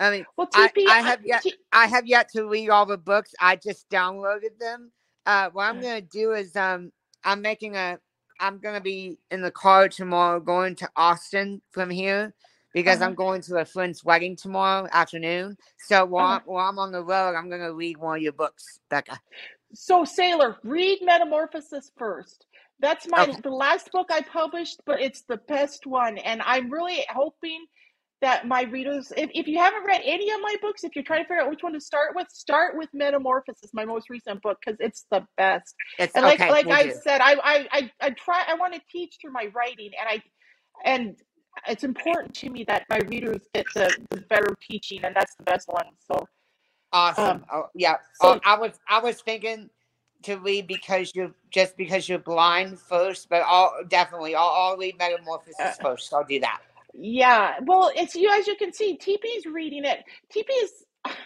[0.00, 2.70] I mean Well, I TP, I I, have yet T, I have yet to read
[2.70, 3.34] all the books.
[3.40, 4.92] I just downloaded them.
[5.26, 6.92] Uh, what I'm gonna do is um
[7.28, 7.98] I'm making a
[8.40, 12.32] I'm gonna be in the car tomorrow going to Austin from here
[12.72, 15.58] because uh-huh, I'm going to a friend's wedding tomorrow afternoon.
[15.78, 16.34] So while uh-huh.
[16.36, 19.20] I'm, while I'm on the road, I'm gonna read one of your books, Becca.
[19.74, 22.46] So, Saylor, read Metamorphosis first.
[22.80, 23.38] That's my Okay.
[23.42, 27.66] the last book I published, but it's the best one, and I'm really hoping
[28.22, 31.22] that my readers, if, if you haven't read any of my books, if you're trying
[31.24, 34.58] to figure out which one to start with, start with Metamorphosis, my most recent book,
[34.64, 35.74] because it's the best.
[35.98, 36.50] It's And like okay.
[36.50, 36.94] like We'll I've do.
[36.94, 40.22] said, I I I, I try I want to teach through my writing, and I
[40.84, 41.16] and
[41.68, 45.44] it's important to me that my readers get the, the better teaching, and that's the
[45.44, 45.86] best one.
[46.12, 46.26] So,
[46.92, 47.42] Awesome.
[47.42, 47.96] um, Oh yeah.
[48.20, 49.70] Oh, so I was I was thinking
[50.24, 54.98] to read because you're just because you're blind first, but I'll definitely I'll, I'll read
[55.62, 56.12] uh, Metamorphosis first.
[56.14, 56.60] I'll do that.
[56.98, 60.00] Yeah, well, it's you as you can see, TP's reading it.
[60.36, 60.72] TP is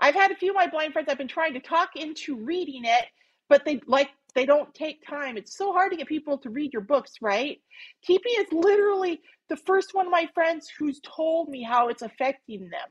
[0.00, 2.84] I've had a few of my blind friends I've been trying to talk into reading
[2.86, 3.06] it,
[3.48, 5.38] but they like they don't take time.
[5.38, 7.58] It's so hard to get people to read your books, right?
[8.08, 12.62] TP is literally the first one of my friends who's told me how it's affecting
[12.70, 12.88] them.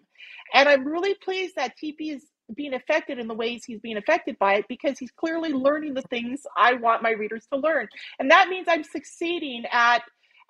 [0.55, 2.25] And I'm really pleased that TP is
[2.55, 6.03] being affected in the ways he's being affected by it because he's clearly learning the
[6.03, 7.89] things I want my readers to learn.
[8.19, 10.03] And that means I'm succeeding at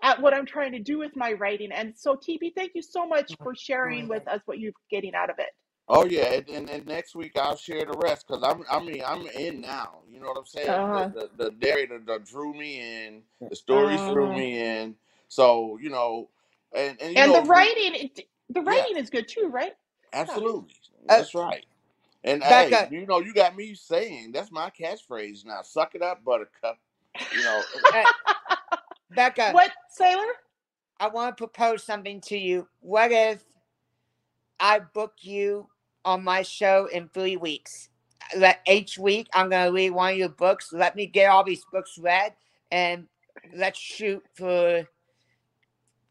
[0.03, 1.71] at what I'm trying to do with my writing.
[1.71, 5.29] And so, TP, thank you so much for sharing with us what you're getting out
[5.29, 5.49] of it.
[5.87, 9.03] Oh yeah, and, and, and next week I'll share the rest because I'm I mean
[9.07, 9.99] I'm in now.
[10.11, 10.89] You know what I'm saying?
[10.93, 14.95] Uh, The the, the narrator that drew me in, the stories drew uh, me in.
[15.27, 16.29] So you know,
[16.75, 19.49] and and you and the know, the, writing, it, the yeah, writing is good too,
[19.51, 19.73] right?
[20.27, 20.33] Yeah.
[20.33, 20.75] absolutely,
[21.09, 21.65] Uh, that's right.
[22.23, 25.63] And hey, you know, you got me saying that's my catchphrase now.
[25.63, 26.79] Suck it up, Buttercup.
[27.31, 28.05] You know, Uh,
[29.11, 30.31] Becca, what, Saylor?
[30.99, 32.67] I want to propose something to you.
[32.81, 33.43] What if
[34.59, 35.67] I book you
[36.05, 37.89] on my show in three weeks?
[38.37, 40.71] Let each week I'm gonna read one of your books.
[40.71, 42.33] Let me get all these books read,
[42.71, 43.07] and
[43.55, 44.87] let's shoot for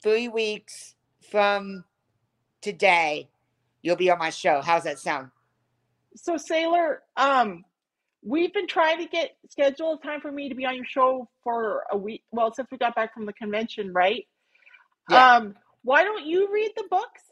[0.02, 0.94] three weeks
[1.30, 1.84] from
[2.60, 3.28] today.
[3.82, 4.60] You'll be on my show.
[4.60, 5.30] How's that sound?
[6.16, 7.64] So, Saylor, um,
[8.28, 11.28] we've been trying to get schedule a time for me to be on your show
[11.42, 12.22] for a week.
[12.30, 14.26] Well, since we got back from the convention, right?
[15.10, 15.36] Yeah.
[15.36, 17.22] Um, why don't you read the books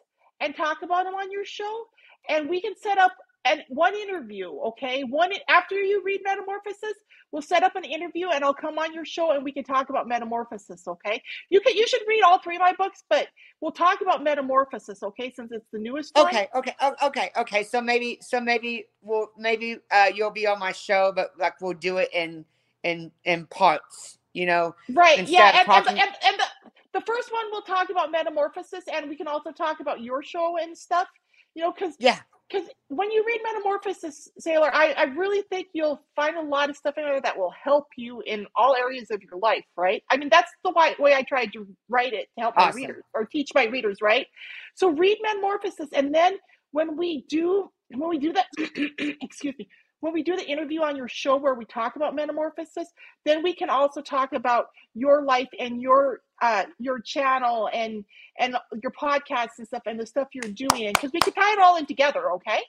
[0.40, 1.84] and talk about them on your show,
[2.28, 3.12] and we can set up
[3.46, 5.04] an one interview, okay?
[5.04, 6.94] One after you read Metamorphosis,
[7.32, 9.88] we'll set up an interview, and I'll come on your show, and we can talk
[9.88, 11.22] about Metamorphosis, okay?
[11.48, 13.28] You can you should read all three of my books, but
[13.60, 15.30] we'll talk about Metamorphosis, okay?
[15.30, 16.26] Since it's the newest one.
[16.26, 17.62] Okay, okay, okay, okay.
[17.62, 21.74] So maybe, so maybe we'll maybe uh, you'll be on my show, but like we'll
[21.74, 22.44] do it in
[22.84, 24.18] in in parts.
[24.32, 25.26] You know, Right.
[25.26, 25.48] Yeah.
[25.48, 25.94] And and talking.
[25.94, 26.70] the, and, and the
[27.00, 30.58] the first one we'll talk about metamorphosis, and we can also talk about your show
[30.58, 31.08] and stuff.
[31.54, 32.18] You know, because Yeah,
[32.48, 36.76] because when you read Metamorphosis, Saylor, I, I really think you'll find a lot of
[36.76, 40.02] stuff in there that will help you in all areas of your life, right?
[40.10, 43.04] I mean, that's the way, way I tried to write it to help my readers
[43.14, 44.26] or teach my readers, right?
[44.74, 46.36] So read Metamorphosis, and then
[46.72, 48.46] when we do when we do that,
[49.22, 49.68] excuse me,
[50.06, 52.92] when we do the interview on your show where we talk about Metamorphosis,
[53.24, 58.04] then we can also talk about your life and your uh your channel and
[58.38, 61.58] and your podcasts and stuff and the stuff you're doing because we can tie it
[61.58, 62.60] all in together okay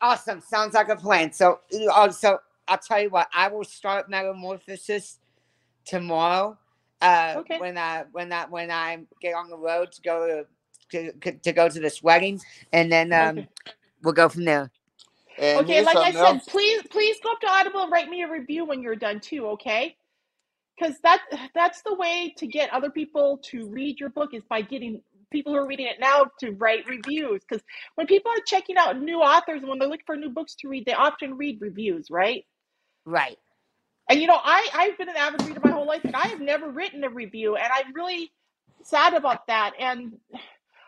[0.00, 0.40] Awesome.
[0.40, 1.32] Sounds like a plan.
[1.32, 1.60] So,
[1.92, 3.28] uh, so I'll tell you what.
[3.32, 5.20] I will start Metamorphosis
[5.84, 6.58] tomorrow.
[7.00, 10.44] Uh, okay when I when I when I get on the road to go
[10.90, 12.40] to to, to go to this wedding,
[12.72, 13.48] and then um okay
[14.02, 14.70] we'll go from there.
[15.42, 16.46] And okay like i said else.
[16.46, 19.46] please please go up to audible and write me a review when you're done too
[19.48, 19.96] okay
[20.78, 21.20] because that
[21.54, 25.52] that's the way to get other people to read your book is by getting people
[25.52, 27.64] who are reading it now to write reviews because
[27.96, 30.68] when people are checking out new authors and when they're looking for new books to
[30.68, 32.44] read they often read reviews right
[33.06, 33.38] Right.
[34.10, 36.40] And you know, I I've been an avid reader my whole life, and I have
[36.40, 38.32] never written a review, and I'm really
[38.84, 39.72] sad about that.
[39.78, 40.18] And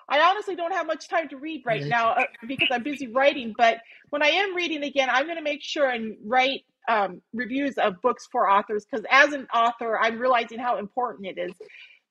[0.08, 3.54] I honestly don't have much time to read right now uh, because I'm busy writing.
[3.56, 3.78] But
[4.10, 8.00] when I am reading again, I'm going to make sure and write um, reviews of
[8.02, 11.52] books for authors because as an author, I'm realizing how important it is.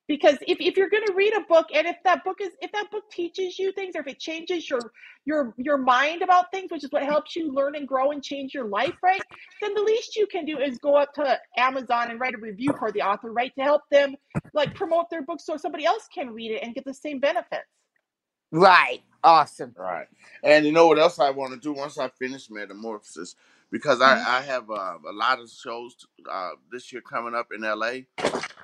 [0.06, 2.70] Because if, if you're going to read a book and if that book is if
[2.72, 4.92] that book teaches you things or if it changes your
[5.24, 8.52] your your mind about things, which is what helps you learn and grow and change
[8.52, 9.22] your life, right?
[9.62, 12.74] Then the least you can do is go up to Amazon and write a review
[12.78, 14.14] for the author, right, to help them
[14.52, 17.64] like promote their book so somebody else can read it and get the same benefits.
[18.54, 19.02] Right.
[19.24, 19.76] Awesome.
[19.76, 20.08] Right.
[20.44, 23.36] And you know what else I want to do once I finish Metamorphosis?
[23.72, 24.26] Because I, Mhm.
[24.26, 25.96] I have uh, a lot of shows
[26.30, 28.02] uh, this year coming up in LA.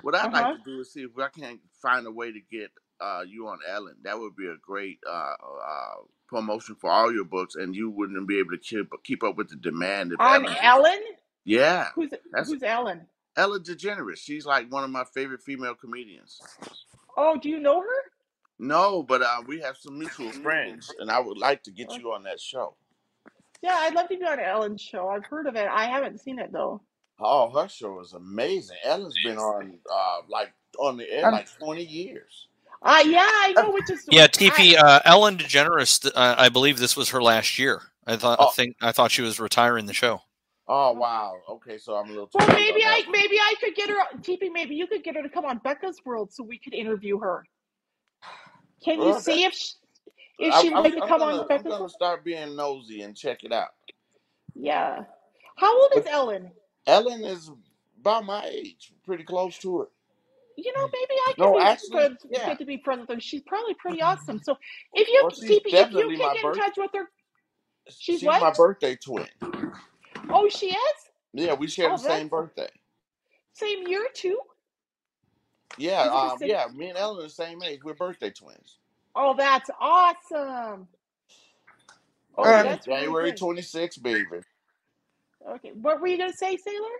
[0.01, 0.31] What I'd Uh-huh.
[0.31, 2.71] like to do is see if I can find a way to get
[3.01, 3.97] uh, you on Ellen.
[4.03, 5.35] That would be a great uh,
[5.65, 5.95] uh,
[6.29, 9.49] promotion for all your books, and you wouldn't be able to keep, keep up with
[9.49, 10.13] the demand.
[10.13, 11.01] If On Ellen, Ellen,
[11.45, 13.07] yeah, who's that's who's Ellen?
[13.37, 14.17] Ellen DeGeneres.
[14.17, 16.41] She's like one of my favorite female comedians.
[17.17, 18.10] Oh, do you know her?
[18.61, 22.13] No, but uh, we have some mutual friends, and I would like to get you
[22.13, 22.75] on that show.
[23.63, 25.09] Yeah, I'd love to be on Ellen's show.
[25.09, 25.67] I've heard of it.
[25.67, 26.81] I haven't seen it though.
[27.19, 28.77] Oh, her show is amazing.
[28.83, 32.47] Ellen's been on uh like on the air like twenty years.
[32.83, 34.75] Uh, yeah, I know, which is Yeah, I TP.
[34.77, 36.07] Uh, Ellen DeGeneres.
[36.15, 37.81] Uh, I believe this was her last year.
[38.07, 38.41] I thought.
[38.41, 38.77] I Oh, think.
[38.81, 40.21] I thought she was retiring the show.
[40.67, 41.43] oh wow.
[41.49, 43.11] Okay, so I'm a little too well, late maybe on I that one.
[43.11, 44.51] maybe I could get her TP.
[44.51, 47.45] Maybe you could get her to come on Becca's World so we could interview her.
[48.83, 49.73] Can you see if she,
[50.39, 53.01] if I, she'd I'm, like to I'm come on gonna I'm gonna start being nosy
[53.01, 53.69] and check it out.
[54.55, 55.03] Yeah.
[55.57, 56.51] How old is But Ellen?
[56.87, 57.51] Ellen is
[57.99, 59.89] about my age, pretty close to it.
[60.57, 62.45] You know, maybe I could No, be actually, friends, yeah.
[62.47, 63.21] get to be friends with her.
[63.21, 64.07] She's probably pretty mm-hmm.
[64.07, 64.39] awesome.
[64.43, 64.57] So
[64.93, 66.57] if you Well, she's TP, if you definitely can my get in birth.
[66.57, 67.09] touch with her,
[67.89, 69.27] she's She's my birthday twin.
[70.29, 71.11] Oh, she is.
[71.33, 72.69] Yeah, we share Oh, the same that's birthday.
[73.53, 74.39] same year too.
[75.77, 76.51] Yeah, Is it the um, same?
[76.51, 76.67] yeah.
[76.75, 77.81] Me and Ellen are the same age.
[77.83, 78.77] We're birthday twins.
[79.15, 80.87] Oh, that's awesome.
[82.37, 83.41] Oh, Yeah, Um, that's really January good.
[83.41, 84.41] 26th, baby.
[85.47, 86.97] Okay, what were you gonna say, Saylor?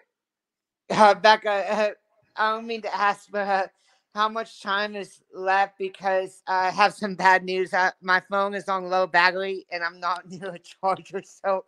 [0.91, 1.89] uh, Becca, uh,
[2.36, 3.67] I don't mean to ask, but uh,
[4.15, 5.78] how much time is left?
[5.80, 7.74] Because I have some bad news.
[7.74, 11.65] Uh, my phone is on low battery, and I'm not near a charger, so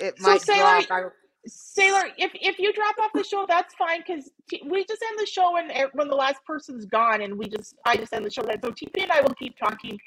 [0.00, 0.88] it So might Saylor, drop.
[0.90, 1.02] I,
[1.48, 4.30] Saylor, if if you drop off the show, that's fine because
[4.66, 7.74] we just end the show when e- when the last person's gone, and we just
[7.84, 8.42] I just end the show.
[8.42, 9.98] Then so TP and I will keep talking.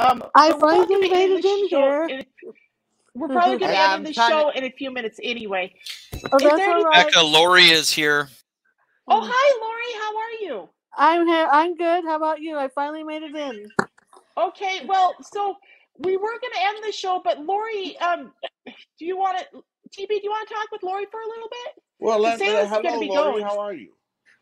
[0.00, 1.80] Um, I so we're probably finally gonna made it the in show.
[1.80, 2.04] here.
[2.06, 2.24] In,
[3.14, 4.34] we're probably gonna end the trying to.
[4.34, 5.74] show in a few minutes anyway.
[6.32, 6.84] Oh, Is that's there any?
[6.84, 7.06] right.
[7.06, 8.28] Becca, Lori is here.
[9.08, 9.92] Oh, hi, Lori.
[10.02, 10.30] How are
[10.62, 10.68] you?
[10.96, 11.48] I'm here.
[11.50, 12.04] I'm good.
[12.04, 12.56] How about you?
[12.56, 13.66] I finally made it in.
[14.38, 14.84] Okay.
[14.86, 15.56] Well, so
[15.98, 18.32] we were gonna end the show, but Lori, um,
[18.66, 19.62] do you want to?
[19.92, 21.84] TP, do you want to talk with Lori for a little bit?
[22.00, 23.40] Well, Because let, let, Saylor's gonna hello, be Lori.
[23.40, 23.42] going.
[23.42, 23.92] How are you?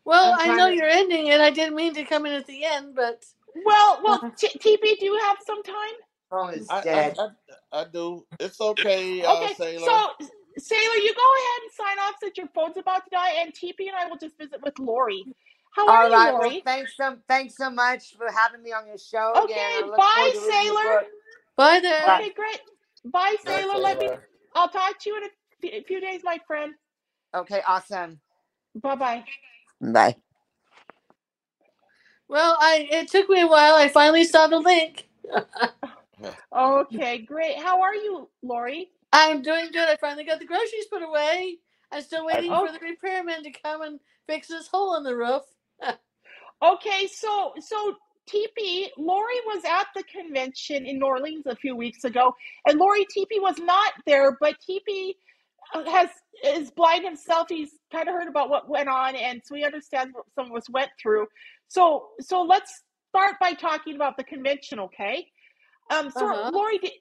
[0.05, 0.69] Well, I'm I trying know to.
[0.69, 1.41] you're ending it.
[1.41, 3.25] I didn't mean to come in at the end, but
[3.65, 5.75] Well, well, T- TP, do you have some time?
[6.31, 7.17] Phone is I, I, dead.
[7.19, 7.27] I,
[7.81, 8.25] I do.
[8.39, 9.85] It's okay, uh, Okay, Saylor.
[9.85, 10.09] so
[10.59, 13.87] Saylor, you go ahead and sign off since your phone's about to die, and TP
[13.87, 15.27] and I will just visit with Lori.
[15.75, 16.37] How are All you, right.
[16.37, 16.63] Well, Lori?
[16.65, 20.33] thanks so thanks so much for having me on your show Okay, look bye, forward
[20.33, 20.99] to reading your Saylor.
[21.57, 22.21] bye there.
[22.21, 22.61] Okay, great.
[23.05, 23.81] Bye, Bye, Saylor.
[23.81, 24.09] Let me.
[24.09, 24.21] Saylor.
[24.55, 25.29] I'll talk to you in a
[25.63, 26.73] f- a few days, my friend.
[27.35, 27.61] Okay.
[27.67, 28.19] Awesome.
[28.75, 29.25] Bye bye.
[29.81, 30.17] Bye.
[32.29, 33.75] Well, I it took me a while.
[33.75, 35.09] I finally saw the link.
[36.55, 37.57] Okay, great.
[37.57, 38.89] How are you, Lori?
[39.13, 39.87] I'm doing good.
[39.89, 41.57] I finally got the groceries put away.
[41.91, 45.15] I'm still waiting Oh, for the repairman to come and fix this hole in the
[45.15, 45.43] roof.
[46.63, 47.07] okay.
[47.13, 47.95] So, so
[48.29, 52.33] TP, Lori was at the convention in New Orleans a few weeks ago,
[52.67, 55.15] and Lori TP was not there, but TP
[55.73, 56.09] has
[56.45, 57.47] is blind himself.
[57.49, 60.57] He's kind of heard about what went on, and so he understands what some of
[60.57, 61.27] us went through.
[61.67, 65.27] So, so let's start by talking about the convention, okay?
[65.91, 66.51] Um, so Uh huh.
[66.53, 66.91] Lori, did,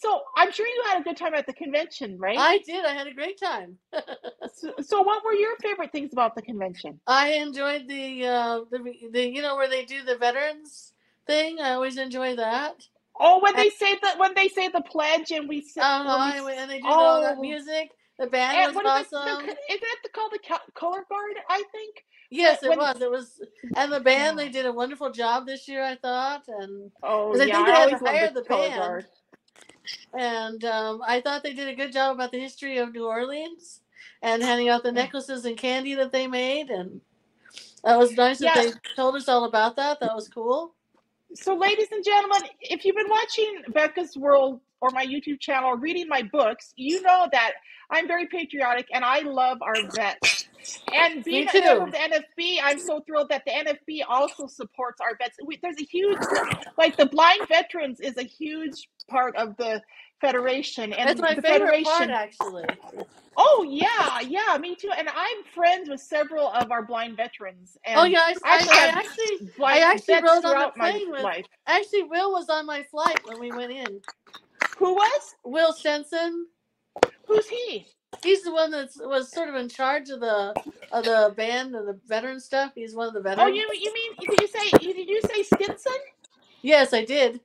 [0.00, 2.38] so I'm sure you had a good time at the convention, right?
[2.38, 2.84] I did.
[2.84, 3.78] I had a great time.
[4.54, 7.00] So, so what were your favorite things about the convention?
[7.06, 8.80] I enjoyed the uh the
[9.12, 10.92] the you know where they do the veterans
[11.26, 11.60] thing.
[11.60, 12.74] I always enjoy that.
[13.20, 16.04] Oh, when And, they say that, when they say the pledge, and we sit, uh
[16.34, 17.90] when we, And they do all that oh, music.
[18.18, 19.10] The band and was what is?
[19.10, 19.46] The, awesome.
[19.46, 21.36] co- isn't it called the color guard?
[21.48, 22.04] I think.
[22.30, 23.00] Yes, When, it was.
[23.00, 23.40] It was,
[23.76, 25.82] and the band they did a wonderful job this year.
[25.82, 28.42] I thought, and oh because I yeah, think I they had always to hire the
[28.42, 29.06] the color band, guard.
[30.18, 33.80] and um, I thought they did a good job about the history of New Orleans
[34.22, 37.00] and handing out the necklaces and candy that they made, and
[37.84, 40.00] that was nice that they told us all about that.
[40.00, 40.74] That was cool.
[41.34, 45.76] So, ladies and gentlemen, if you've been watching Becca's World or my YouTube channel or
[45.78, 47.52] reading my books, you know that
[47.90, 50.48] I'm very patriotic, and I love our vets.
[50.92, 51.60] And being too.
[51.60, 55.38] member of the NFB, I'm so thrilled that the NFB also supports our vets.
[55.44, 56.18] We, there's a huge,
[56.76, 59.80] like the blind veterans is a huge part of the
[60.20, 61.84] federation, and That's my the favorite federation.
[61.84, 62.64] part, actually.
[63.38, 64.90] Oh yeah, yeah, me too.
[64.96, 67.78] And I'm friends with several of our blind veterans.
[67.86, 70.42] Oh, and Oh yeah, I, I I, just I have actually, I actually rode on
[70.42, 71.46] the throughout my plane with- life.
[71.66, 74.00] actually, Will was on my flight when we went in.
[74.78, 75.34] Who was?
[75.44, 76.46] Will Shenson.
[77.28, 77.86] Who's he?
[78.22, 80.54] He's the one that was sort of in charge of the
[80.92, 82.72] of the band and the veteran stuff.
[82.74, 83.50] He's one of the veterans.
[83.50, 85.92] Oh, you you mean did you say did you say Stinson?
[86.62, 87.40] Yes, I did.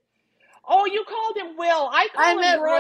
[0.68, 1.90] Oh, you called him Will.
[1.92, 2.80] I call I him Roy.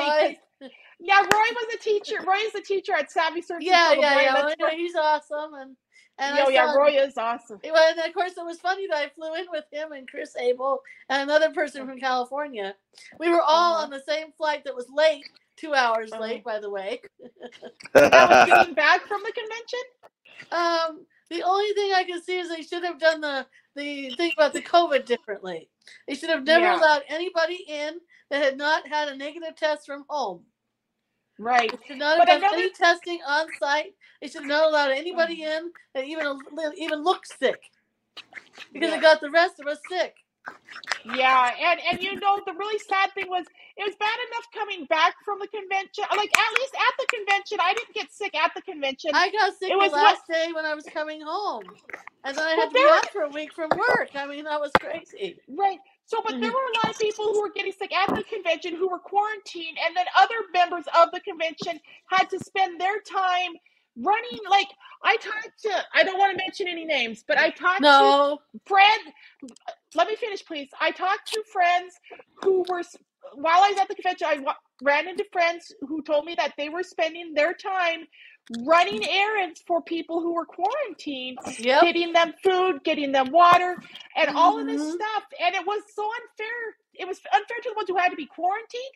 [0.61, 0.69] Roy.
[0.99, 2.15] Yeah, Roy was a teacher.
[2.25, 3.61] Roy is the teacher at Savvy Search.
[3.61, 4.33] Yeah, yeah, yeah.
[4.35, 5.75] Well, anyway, he's awesome, and
[6.17, 7.59] and Yo, yeah, Roy is awesome.
[7.63, 10.35] Well, and of course, it was funny that I flew in with him and Chris
[10.37, 12.75] Abel and another person from California.
[13.19, 13.83] We were all Uh-huh.
[13.83, 15.25] on the same flight that was late,
[15.57, 16.21] two hours Uh-huh.
[16.21, 17.01] late, by the way.
[17.93, 19.79] That was getting back from the convention.
[20.51, 23.45] Um, the only thing I can see is they should have done the
[23.75, 25.67] the thing about the COVID differently.
[26.07, 26.77] They should have never Yeah.
[26.79, 27.99] allowed anybody in
[28.29, 30.45] that had not had a negative test from home.
[31.39, 31.71] Right.
[31.71, 33.95] They should not have But done another- any testing on site.
[34.21, 36.39] They should not allowed anybody in that even
[36.77, 37.61] even looked sick
[38.71, 38.97] because Yeah.
[38.97, 40.15] it got the rest of us sick.
[41.05, 44.85] Yeah, and and you know the really sad thing was it was bad enough coming
[44.85, 46.05] back from the convention.
[46.15, 49.11] Like at least at the convention, I didn't get sick at the convention.
[49.13, 51.63] I got sick It the was what- last day when I was coming home,
[52.23, 54.11] and then I had to be out for a week from work.
[54.15, 55.37] I mean, that was crazy.
[55.47, 55.79] Right.
[56.05, 56.51] So, but there mm-hmm.
[56.51, 59.77] were a lot of people who were getting sick at the convention who were quarantined,
[59.85, 63.53] and then other members of the convention had to spend their time
[63.97, 64.41] running.
[64.49, 64.69] Like,
[65.03, 68.59] I talked to, I don't want to mention any names, but I talked No, to
[68.67, 69.03] friends.
[69.95, 70.69] Let me finish, please.
[70.81, 71.93] I talked to friends
[72.43, 72.83] who were,
[73.35, 76.53] while I was at the convention, I wa- ran into friends who told me that
[76.57, 78.07] they were spending their time
[78.49, 81.81] running errands for people who were quarantined yep.
[81.81, 83.77] getting them food, getting them water,
[84.15, 84.91] and all of this Mhm.
[84.91, 85.23] stuff.
[85.43, 86.77] And it was so unfair.
[86.95, 88.95] It was unfair to the ones who had to be quarantined.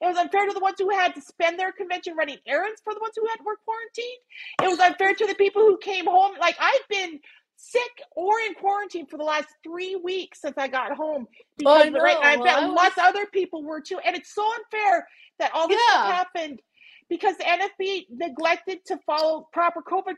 [0.00, 2.94] It was unfair to the ones who had to spend their convention running errands for
[2.94, 4.22] the ones who had were quarantined.
[4.62, 6.32] It was unfair to the people who came home.
[6.40, 7.20] Like I've been
[7.56, 11.26] sick or in quarantine for the last three weeks since I got home
[11.56, 12.16] because I the right.
[12.22, 13.98] I bet I was- lots of other people were too.
[13.98, 15.08] And it's so unfair
[15.40, 16.60] that all this stuff happened
[17.08, 20.14] because the NFB neglected to follow proper COVID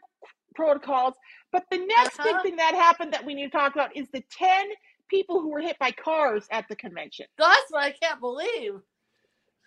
[0.55, 1.15] protocols.
[1.53, 2.33] But the next Uh-huh.
[2.35, 4.69] big thing that happened that we need to talk about is the 10
[5.09, 7.27] people who were hit by cars at the convention.
[7.39, 8.81] That's what I can't believe.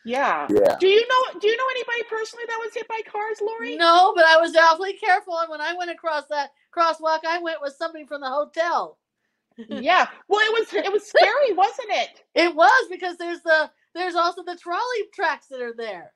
[0.05, 0.47] Yeah.
[0.49, 0.75] Yeah.
[0.79, 3.75] Do you know do you know anybody personally that was hit by cars, Lori?
[3.77, 7.61] No, but I was awfully careful, and when I went across that crosswalk, I went
[7.61, 8.97] with somebody from the hotel.
[9.57, 10.07] yeah.
[10.27, 12.23] Well, it was it was scary, wasn't it?
[12.35, 16.11] It was because there's the there's also the trolley tracks that are there.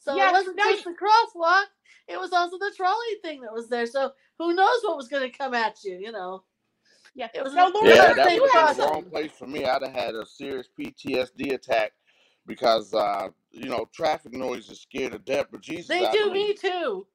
[0.00, 1.64] So Yeah, it wasn't no, just the crosswalk;
[2.08, 3.86] it was also the trolley thing that was there.
[3.86, 5.98] So who knows what was going to come at you?
[6.00, 6.42] You know.
[7.14, 7.28] Yeah.
[7.34, 9.32] It was Now, a- Lori, Yeah, that thing would have about been the wrong place
[9.38, 9.64] for me.
[9.66, 11.92] I'd have had a serious PTSD attack
[12.50, 15.46] because uh, you know traffic noise is scared to death.
[15.52, 17.06] But Jesus, They I do believe- me too.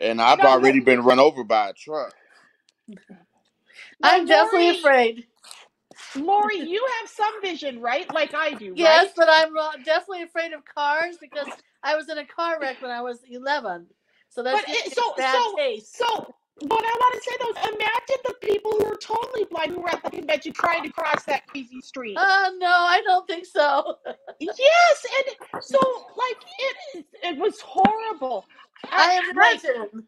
[0.00, 2.14] and I've No, already been run over by a truck.
[2.88, 3.16] now,
[4.02, 5.26] I'm definitely Lori- afraid.
[6.14, 8.12] Lori, you have some vision, right?
[8.12, 9.14] Like I do, Yes, right?
[9.16, 11.48] but I'm uh, definitely afraid of cars because
[11.82, 13.86] I was in a car wreck when I was 11.
[14.30, 15.96] So that's But just it- a so- bad so- taste.
[15.96, 19.80] So, what I want to say though, imagine the people who were totally blind who
[19.80, 22.16] were at the convention trying to cross that crazy street.
[22.16, 23.96] Uh, no, I don't think so.
[24.40, 25.78] yes, and so
[26.16, 26.36] like
[26.94, 28.44] it, it was horrible.
[28.90, 29.30] I like,
[29.64, 30.06] imagine.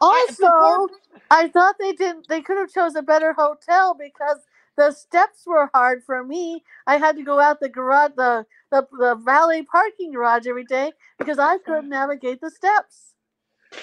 [0.00, 0.88] I- before- Also,
[1.30, 2.28] I thought they didn't.
[2.28, 4.38] They could have chose a better hotel because
[4.76, 6.62] the steps were hard for me.
[6.86, 10.92] I had to go out the garage, the the, the valet parking garage every day
[11.18, 13.14] because I couldn't navigate the steps.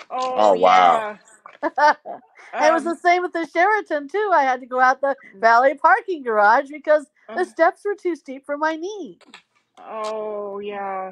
[0.09, 0.97] oh, Oh, wow.
[0.97, 1.17] yeah.
[1.65, 4.29] It was Um, the same with the Sheraton too.
[4.33, 8.15] I had to go out the valet parking garage because uh, the steps were too
[8.15, 9.19] steep for my knee.
[9.79, 11.11] oh yeah.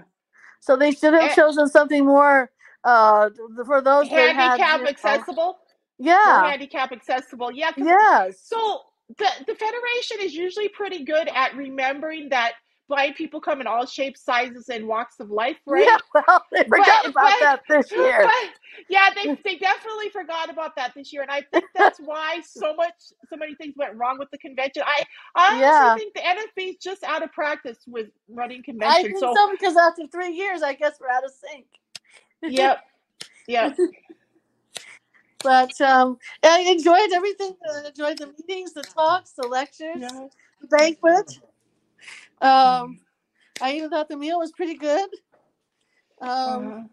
[0.60, 1.36] So they should have Eh.
[1.36, 2.50] chosen something more
[2.86, 3.30] uh
[3.66, 5.44] for those that had Handicap you know- accessible.
[5.44, 5.58] More
[6.00, 6.50] Yeah.
[6.50, 7.52] handicap accessible.
[7.52, 7.72] Yeah.
[7.78, 8.40] Yes.
[8.44, 8.82] So
[9.18, 12.54] the the federation is usually pretty good at remembering that
[12.90, 15.86] blind people come in all shapes, sizes, and walks of life, right?
[15.86, 15.98] Yeah.
[16.14, 18.24] Well, they forgot But- about but- that this year.
[18.24, 18.52] But,
[18.90, 22.76] yeah, they they definitely forgot about that this year, and I think that's why so
[22.76, 22.94] much
[23.30, 24.84] so many things went wrong with the convention.
[24.86, 25.04] I
[25.36, 25.96] I honestly Yeah.
[25.96, 28.98] think the NFB is just out of practice with running conventions.
[29.00, 31.66] I think So, so because after three years, I guess we're out of sync.
[32.42, 32.80] yep,
[33.48, 33.78] yep.
[35.44, 37.56] But um, I enjoyed everything.
[37.70, 40.28] I enjoyed the meetings, the talks, the lectures, Yeah.
[40.62, 41.38] the banquet.
[42.44, 43.00] Um,
[43.62, 45.10] I even thought the meal was pretty good.
[46.22, 46.90] Um,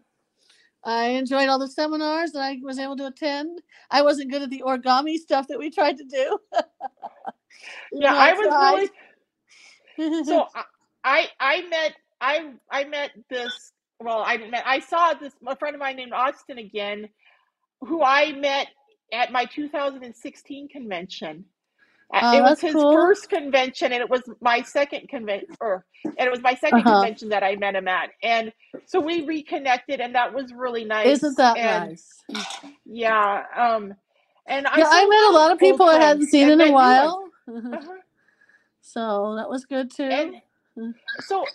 [0.85, 3.61] Uh, I enjoyed all the seminars that I was able to attend.
[3.91, 6.39] I wasn't good at the origami stuff that we tried to do.
[7.91, 8.89] Yeah, know, I was
[9.97, 10.65] really so I
[11.03, 15.75] I I met I I met this well I met I saw this a friend
[15.75, 17.09] of mine named Austin again
[17.81, 18.67] who I met
[19.13, 21.45] at my 2016 convention.
[22.13, 22.91] Oh, it was his cool.
[22.93, 25.85] first convention and it was my second convention or
[26.17, 26.83] and it was my 2nd Uh-huh.
[26.83, 28.09] convention that I met him at.
[28.21, 28.51] And
[28.85, 31.07] so we reconnected and that was really nice.
[31.07, 32.23] Isn't that and nice?
[32.85, 33.93] yeah, um
[34.47, 36.71] and I yeah, I saw met a lot of people I hadn't seen in a
[36.71, 37.25] while.
[37.47, 37.79] Uh-huh.
[38.81, 40.03] so that was good too.
[40.03, 40.35] And
[41.19, 41.45] so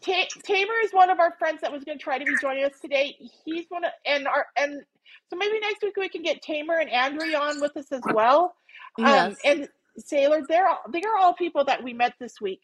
[0.00, 2.64] Ta- Tamer is one of our friends that was going to try to be joining
[2.64, 3.16] us today.
[3.44, 4.82] He's one of, and our and
[5.30, 8.54] so maybe next week we can get Tamer and Andrea on with us as well.
[9.02, 9.36] Um, yes.
[9.44, 9.68] and
[9.98, 12.62] Saylor, they're all, they are all people that we met this week.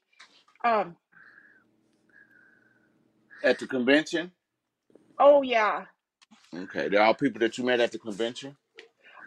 [0.65, 0.97] Um,
[3.45, 4.33] At the convention?
[5.21, 5.85] oh yeah,
[6.57, 6.89] Okay.
[6.89, 8.57] They're all people that you met at the convention?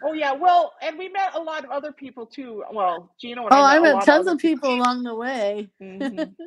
[0.02, 0.32] oh yeah.
[0.32, 2.64] Well, and we met a lot of other people too.
[2.72, 5.04] Well, Gino and oh, I I met, a met lot tons of of people along
[5.04, 5.70] the way.
[5.82, 6.36] Mhm.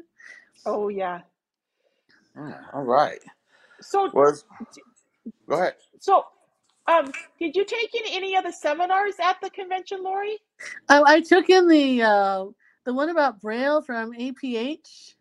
[0.66, 1.22] Oh yeah.
[2.38, 3.20] Oh, all right.
[3.82, 4.36] So Well,
[5.50, 5.76] go ahead.
[6.00, 6.26] so
[6.92, 10.38] um, did you take in any of the seminars at the convention, Lori?
[10.90, 12.46] I, I took in the uh,
[12.86, 15.16] the one about Braille from APH,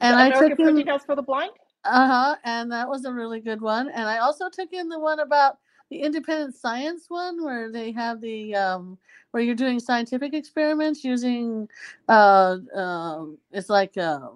[0.00, 1.52] and I took in House for the Blind.
[1.84, 3.88] uh huh, and that was a really good one.
[3.88, 5.58] And I also took in the one about
[5.90, 8.98] the independent science one, where they have the um,
[9.30, 11.68] where you're doing scientific experiments using
[12.08, 14.28] uh, um, it's like uh,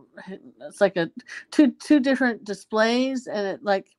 [0.63, 1.11] it's like a
[1.51, 3.96] two two different displays, and it like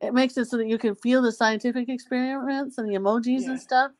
[0.00, 3.50] it makes it so that you can feel the scientific experiments and the emojis Yeah.
[3.50, 3.92] and stuff.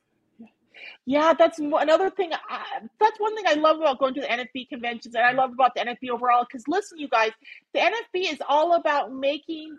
[1.07, 2.32] Yeah, that's another thing.
[2.32, 5.53] I, that's one thing I love about going to the NFB conventions, and I love
[5.53, 6.44] about the NFB overall.
[6.44, 7.30] Because listen, you guys,
[7.72, 9.76] the NFB is all about making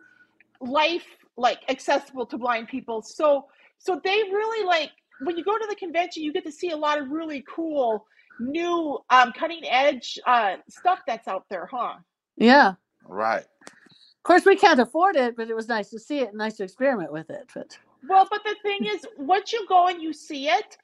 [0.60, 1.06] life
[1.38, 3.02] like accessible to blind people.
[3.02, 3.46] So,
[3.78, 4.92] so they really like
[5.22, 8.06] when you go to the convention, you get to see a lot of really cool,
[8.40, 11.96] new, um, cutting edge uh, stuff that's out there, huh?
[12.38, 12.74] Yeah.
[13.06, 13.46] Right.
[14.28, 16.58] Of course, we can't afford it, but it was nice to see it and nice
[16.58, 17.50] to experiment with it.
[17.56, 20.78] But Well, but the thing is, once you go and you see it,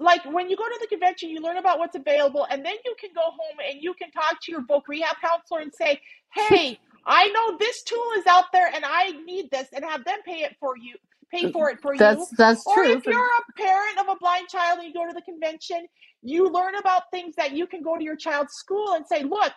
[0.00, 2.94] like when you go to the convention, you learn about what's available, and then you
[3.00, 6.00] can go home and you can talk to your voc rehab counselor and say,
[6.34, 10.20] "Hey, I know this tool is out there, and I need this," and have them
[10.24, 10.96] pay it for you,
[11.30, 12.00] pay uh, for it for you.
[12.08, 12.94] that's that's Or true.
[12.96, 15.86] if you're a parent of a blind child and you go to the convention,
[16.22, 19.52] you learn about things that you can go to your child's school and say, "Look,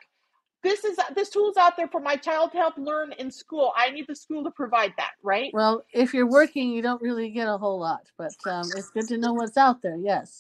[0.68, 3.74] this is this tool's out there for my child to help learn in school.
[3.76, 5.52] I need the school to provide that." Right?
[5.54, 9.08] well, if you're working, you don't really get a whole lot, but um, it's good
[9.08, 9.98] to know what's out there.
[9.98, 10.38] Yes.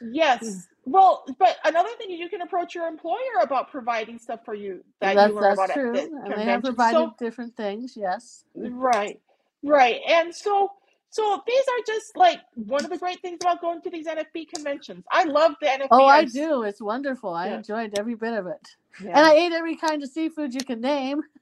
[0.00, 0.68] Yes.
[0.84, 5.14] Well, but another thing you can approach your employer about providing stuff for you that
[5.14, 7.94] that's you learn that's about true, at the and they have provided So different things.
[7.96, 8.44] Yes.
[8.54, 9.20] right,
[9.62, 10.72] right, and so
[11.10, 14.48] so these are just like one of the great things about going to these NFB
[14.48, 15.04] conventions.
[15.10, 15.88] I love the NFB.
[15.90, 16.62] Oh, I do.
[16.64, 17.30] It's wonderful.
[17.34, 17.56] I Yeah.
[17.56, 21.22] enjoyed every bit of it, and I ate every kind of seafood you can name.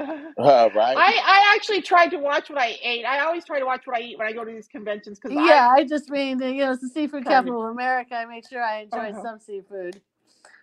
[0.38, 0.96] Uh, right.
[0.98, 3.04] I I actually tried to watch what I ate.
[3.04, 5.36] I always try to watch what I eat when I go to these conventions because
[5.36, 8.14] yeah, I just mean that, you know it's the seafood capital of America.
[8.14, 9.22] I made sure I enjoyed Uh-huh.
[9.22, 10.00] some seafood.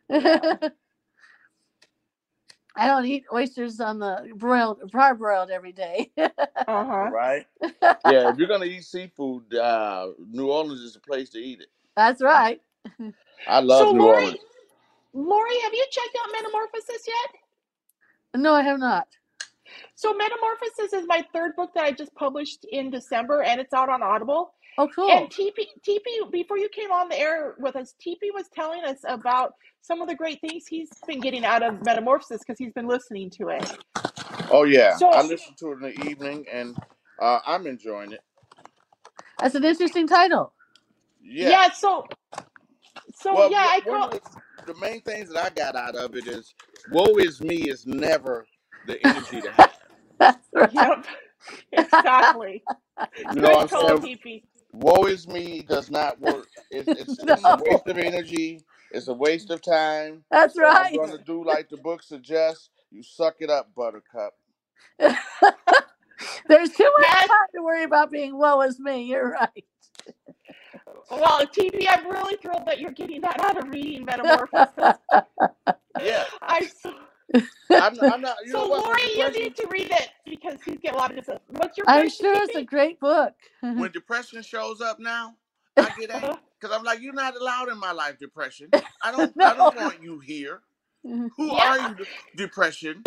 [0.09, 0.55] Yeah.
[2.75, 6.11] I don't eat oysters on the broiled, parboiled every day.
[6.67, 7.11] Uh huh.
[7.11, 7.45] Right.
[8.03, 8.29] Yeah.
[8.29, 11.67] If you're gonna eat seafood, uh, New Orleans is the place to eat it.
[11.95, 12.61] That's right.
[13.47, 14.39] I love So New Lori, Orleans.
[15.13, 17.41] Lori, have you checked out Metamorphosis yet?
[18.41, 19.07] No, I have not.
[19.95, 23.89] So Metamorphosis is my third book that I just published in December, and it's out
[23.89, 24.53] on Audible.
[24.77, 25.09] Oh, cool.
[25.11, 28.99] And TP, TP, before you came on the air with us, TP was telling us
[29.07, 32.87] about some of the great things he's been getting out of Metamorphosis because he's been
[32.87, 33.77] listening to it.
[34.51, 34.95] Oh yeah.
[34.97, 36.75] So- I listen to it in the evening, and
[37.21, 38.21] uh, I'm enjoying it.
[39.39, 40.53] That's an interesting title.
[41.21, 41.49] Yeah.
[41.49, 41.71] Yeah.
[41.71, 42.05] so,
[43.15, 44.09] so Well, yeah, I one call.
[44.09, 44.21] of
[44.65, 46.53] the, the main things that I got out of it is,
[46.91, 48.45] "Woe is me" is never
[48.85, 49.71] the energy to have.
[50.19, 50.71] That's right.
[50.71, 51.07] Yep,
[51.73, 52.63] exactly.
[53.29, 54.09] You know what I'm saying?
[54.73, 56.49] Woe is me does not work.
[56.71, 58.63] It's, it's, it's a waste of energy.
[58.91, 60.25] It's a waste of time.
[60.31, 60.73] That's So right.
[60.75, 62.69] I'm going to do like the book suggests.
[62.91, 64.33] You suck it up, Buttercup.
[66.49, 67.27] There's too much Yes.
[67.27, 69.03] time to worry about being woe is me.
[69.05, 69.65] You're right.
[71.11, 74.97] Well, TP, I'm really thrilled that you're getting that out of reading Metamorphosis.
[75.97, 76.93] Yeah, I so,
[77.77, 78.37] I'm, I'm not.
[78.45, 78.65] You so?
[78.65, 81.35] Lori, you need to read it because he's getting a lot of this.
[81.49, 83.33] What's your I'm sure it's a great book.
[83.75, 85.35] when depression shows up now,
[85.79, 88.73] I get angry because I'm like, you're not allowed in my life, depression.
[89.01, 89.33] I don't.
[89.43, 90.61] I don't want you here.
[91.37, 91.65] Who Yeah.
[91.65, 91.97] are you,
[92.35, 93.05] depression?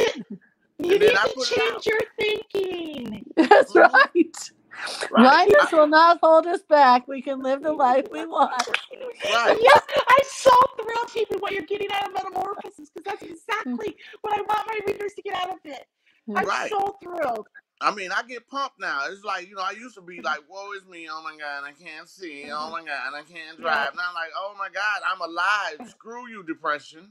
[0.78, 1.84] You And need to put it out.
[1.84, 3.24] change your thinking.
[3.36, 3.76] That's Mhm.
[3.76, 4.36] right.
[5.10, 5.22] Right.
[5.22, 7.08] Blindness will not hold us back.
[7.08, 8.52] We can live the life we want.
[9.32, 9.58] Right.
[9.60, 10.50] Yes, I'm so
[10.80, 14.80] thrilled, Chiefy, what you're getting out of Metamorphosis because that's exactly what I want my
[14.86, 15.86] readers to get out of it.
[16.34, 16.48] I'm hmm.
[16.48, 16.70] Right.
[16.70, 17.46] so thrilled.
[17.80, 19.02] I mean, I get pumped now.
[19.10, 21.08] It's like, you know, I used to be like, woe is me.
[21.10, 22.44] Oh my God, I can't see.
[22.50, 23.94] Oh my God, I can't drive.
[23.94, 25.90] Now I'm like, oh my God, I'm alive.
[25.90, 27.10] Screw you, depression.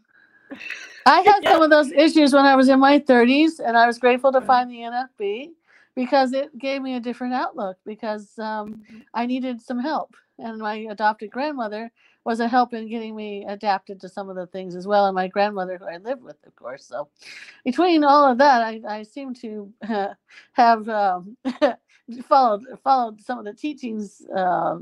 [1.05, 1.51] I had Yeah.
[1.53, 4.41] some of those issues when I was in my 30s, and I was grateful to
[4.41, 5.51] find the NFB
[5.95, 8.83] because it gave me a different outlook because um,
[9.13, 10.15] I needed some help.
[10.37, 11.91] And my adopted grandmother
[12.25, 15.05] was a help in getting me adapted to some of the things as well.
[15.05, 16.85] And my grandmother, who I lived with, of course.
[16.85, 17.07] So
[17.63, 19.71] between all of that, I, I seem to
[20.53, 21.37] have um,
[22.27, 24.79] followed followed some of the teachings uh,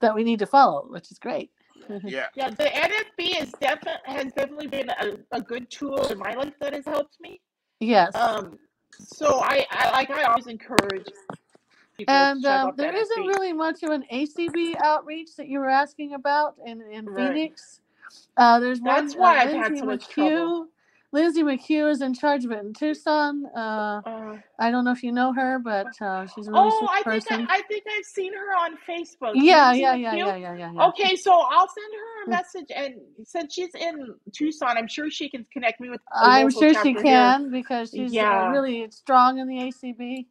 [0.00, 1.50] that we need to follow, which is great.
[2.04, 2.26] Yeah.
[2.36, 6.54] Yeah, the NFB is definitely has definitely been a, a good tool in my life
[6.60, 7.40] that has helped me.
[7.80, 8.14] Yes.
[8.14, 8.56] Um,
[8.98, 11.06] so I, I like I always encourage
[11.96, 13.26] people And um, there isn't NFB.
[13.26, 17.34] really much of an ACB outreach that you were asking about in, in Right.
[17.34, 17.80] Phoenix.
[18.36, 19.04] Uh, there's one.
[19.04, 20.12] That's why uh, I've had so much McHugh.
[20.14, 20.66] trouble.
[21.12, 23.44] Lindsay McHugh is in charge of it in Tucson.
[23.54, 26.88] Uh, Uh, I don't know if you know her, but uh, she's a really oh,
[26.90, 27.46] I think person.
[27.50, 29.34] I, I think I've seen her on Facebook.
[29.34, 30.88] yeah, yeah, yeah, yeah, yeah, yeah, yeah.
[30.88, 32.30] Okay, so I'll send her a Mm.
[32.30, 32.94] message, and
[33.24, 36.00] since she's in Tucson, I'm sure she can connect me with.
[36.14, 37.20] I'm sure she chapter here.
[37.20, 38.52] can because she's uh, Yeah.
[38.52, 40.26] really strong in the ACB.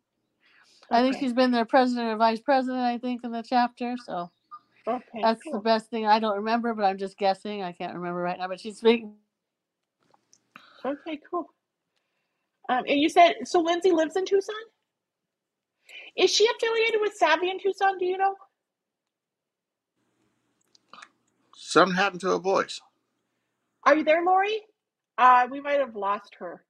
[0.90, 3.96] I think she's been their president or vice president, I think, in the chapter.
[4.06, 4.32] So
[4.88, 6.06] Okay, that's the best thing.
[6.08, 7.62] I don't remember, but I'm just guessing.
[7.62, 8.48] I can't remember right now.
[8.48, 9.06] But she's big.
[10.86, 11.48] Okay, cool.
[12.70, 13.62] Um, and you said so.
[13.62, 14.56] Lindsay lives in Tucson.
[16.18, 17.98] Is she affiliated with SAAVI in Tucson?
[18.00, 18.36] Do you know?
[21.56, 22.82] Something happened to her voice.
[23.86, 24.62] Are you there, Lori?
[25.18, 26.64] Uh, we might have lost her.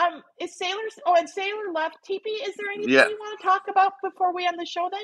[0.00, 0.88] Um, is Saylor?
[1.06, 1.98] Oh, and Saylor left.
[2.08, 3.08] TP, is there anything Yeah.
[3.08, 4.88] you want to talk about before we end the show?
[4.90, 5.02] Then.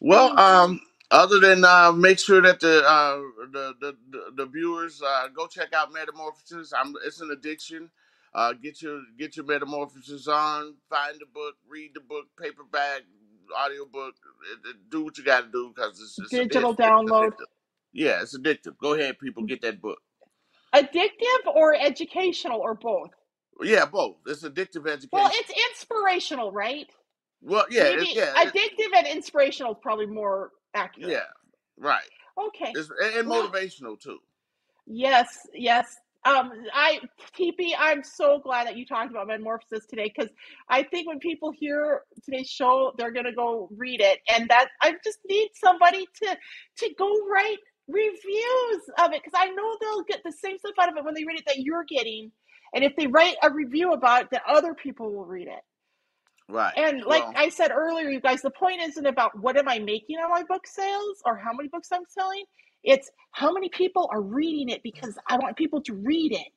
[0.00, 0.80] Well, um,
[1.10, 3.18] other than uh, make sure that the uh,
[3.52, 6.72] the, the the the viewers uh, go check out Metamorphosis.
[6.78, 7.90] I'm it's an addiction.
[8.34, 10.74] Uh, get your get your Metamorphosis on.
[10.90, 13.02] Find the book, read the book, paperback,
[13.58, 14.14] audiobook.
[14.52, 17.32] It, it, do what you got to do because it's, it's Digital it's- download.
[17.32, 17.46] addictive.
[17.92, 18.76] Yeah, it's addictive.
[18.82, 19.98] Go ahead, people, get that book.
[20.74, 23.10] Addictive or educational or both?
[23.62, 24.16] Yeah, both.
[24.26, 25.08] It's addictive education.
[25.12, 26.86] Well, it's inspirational, right?
[27.42, 31.10] Well, yeah, Maybe it's, yeah, it- addictive and inspirational is probably more accurate.
[31.10, 31.24] yeah,
[31.76, 32.08] right.
[32.38, 32.72] Okay.
[32.74, 34.18] It's and, Well- motivational too.
[34.86, 35.96] Yes, yes.
[36.24, 37.00] Um, I
[37.38, 40.30] TP, I'm so glad that you talked about metamorphosis today because
[40.68, 44.94] I think when people hear today's show, they're gonna go read it, and that I
[45.04, 46.36] just need somebody to
[46.78, 50.88] to go write reviews of it because I know they'll get the same stuff out
[50.88, 52.32] of it when they read it that you're getting,
[52.74, 55.62] and if they write a review about it, then other people will read it.
[56.48, 56.76] Right.
[56.76, 59.78] And like Well, I said earlier, you guys, the point isn't about what am I
[59.78, 62.44] making on my book sales or how many books I'm selling.
[62.84, 66.48] It's how many people are reading it because I want people to read it.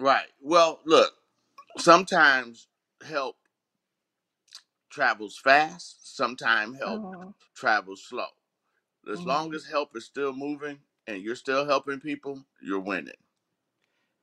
[0.00, 0.28] right.
[0.42, 1.12] Well, look.
[1.78, 2.68] Sometimes
[3.06, 3.36] help
[4.90, 6.16] travels fast.
[6.16, 8.26] Sometimes help Oh, travels slow.
[9.12, 9.54] As long Mhm.
[9.54, 13.14] as help is still moving and you're still helping people, you're winning.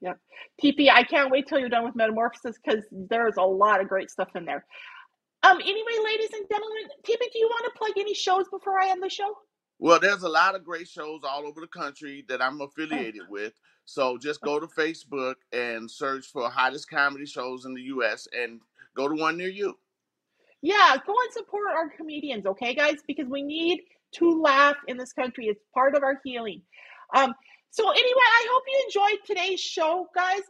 [0.01, 0.19] yep.
[0.63, 4.11] TP, I can't wait till you're done with Metamorphosis because there's a lot of great
[4.11, 4.65] stuff in there.
[5.45, 5.59] Um.
[5.61, 9.03] Anyway, ladies and gentlemen, TP, do you want to plug any shows before I end
[9.03, 9.35] the show?
[9.77, 13.53] Well, there's a lot of great shows all over the country that I'm affiliated with.
[13.85, 18.61] So just go to Facebook and search for hottest comedy shows in the US and
[18.95, 19.77] go to one near you.
[20.61, 22.95] Yeah, go and support our comedians, okay, guys?
[23.05, 23.81] Because we need
[24.13, 25.45] to laugh in this country.
[25.45, 26.61] It's part of our healing.
[27.13, 27.33] Um,
[27.69, 30.41] so anyway, I hope you enjoyed today's show, guys.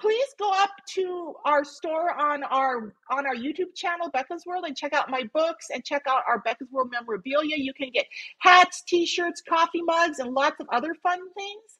[0.00, 4.76] Please go up to our store on our on our YouTube channel, Becca's World, and
[4.76, 7.56] check out my books and check out our Becca's World memorabilia.
[7.56, 8.06] You can get
[8.40, 11.78] hats, t-shirts, coffee mugs, and lots of other fun things.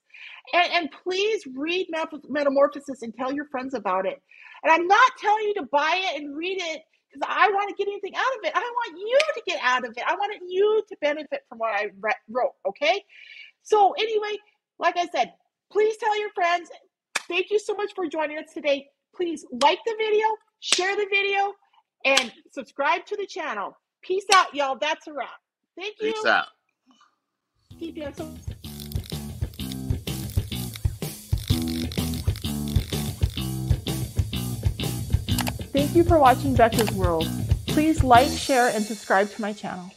[0.52, 1.88] And, and please read
[2.28, 4.22] Metamorphosis and tell your friends about it.
[4.62, 7.74] And I'm not telling you to buy it and read it because I want to
[7.76, 8.52] get anything out of it.
[8.54, 10.02] I want you to get out of it.
[10.06, 12.54] I wanted you to benefit from what I re- wrote.
[12.66, 13.02] Okay.
[13.62, 14.38] So anyway,
[14.78, 15.32] like I said,
[15.72, 16.70] please tell your friends.
[17.28, 18.86] Thank you so much for joining us today.
[19.16, 20.26] Please like the video,
[20.60, 21.52] share the video,
[22.04, 23.76] and subscribe to the channel.
[24.02, 24.76] Peace out, y'all.
[24.78, 25.30] That's a wrap.
[25.78, 26.12] Thank you.
[26.12, 26.46] Peace out.
[27.78, 28.34] Keep you so-
[35.72, 37.28] Thank you for watching Becca's World.
[37.66, 39.90] Please like, share, and subscribe to my channel.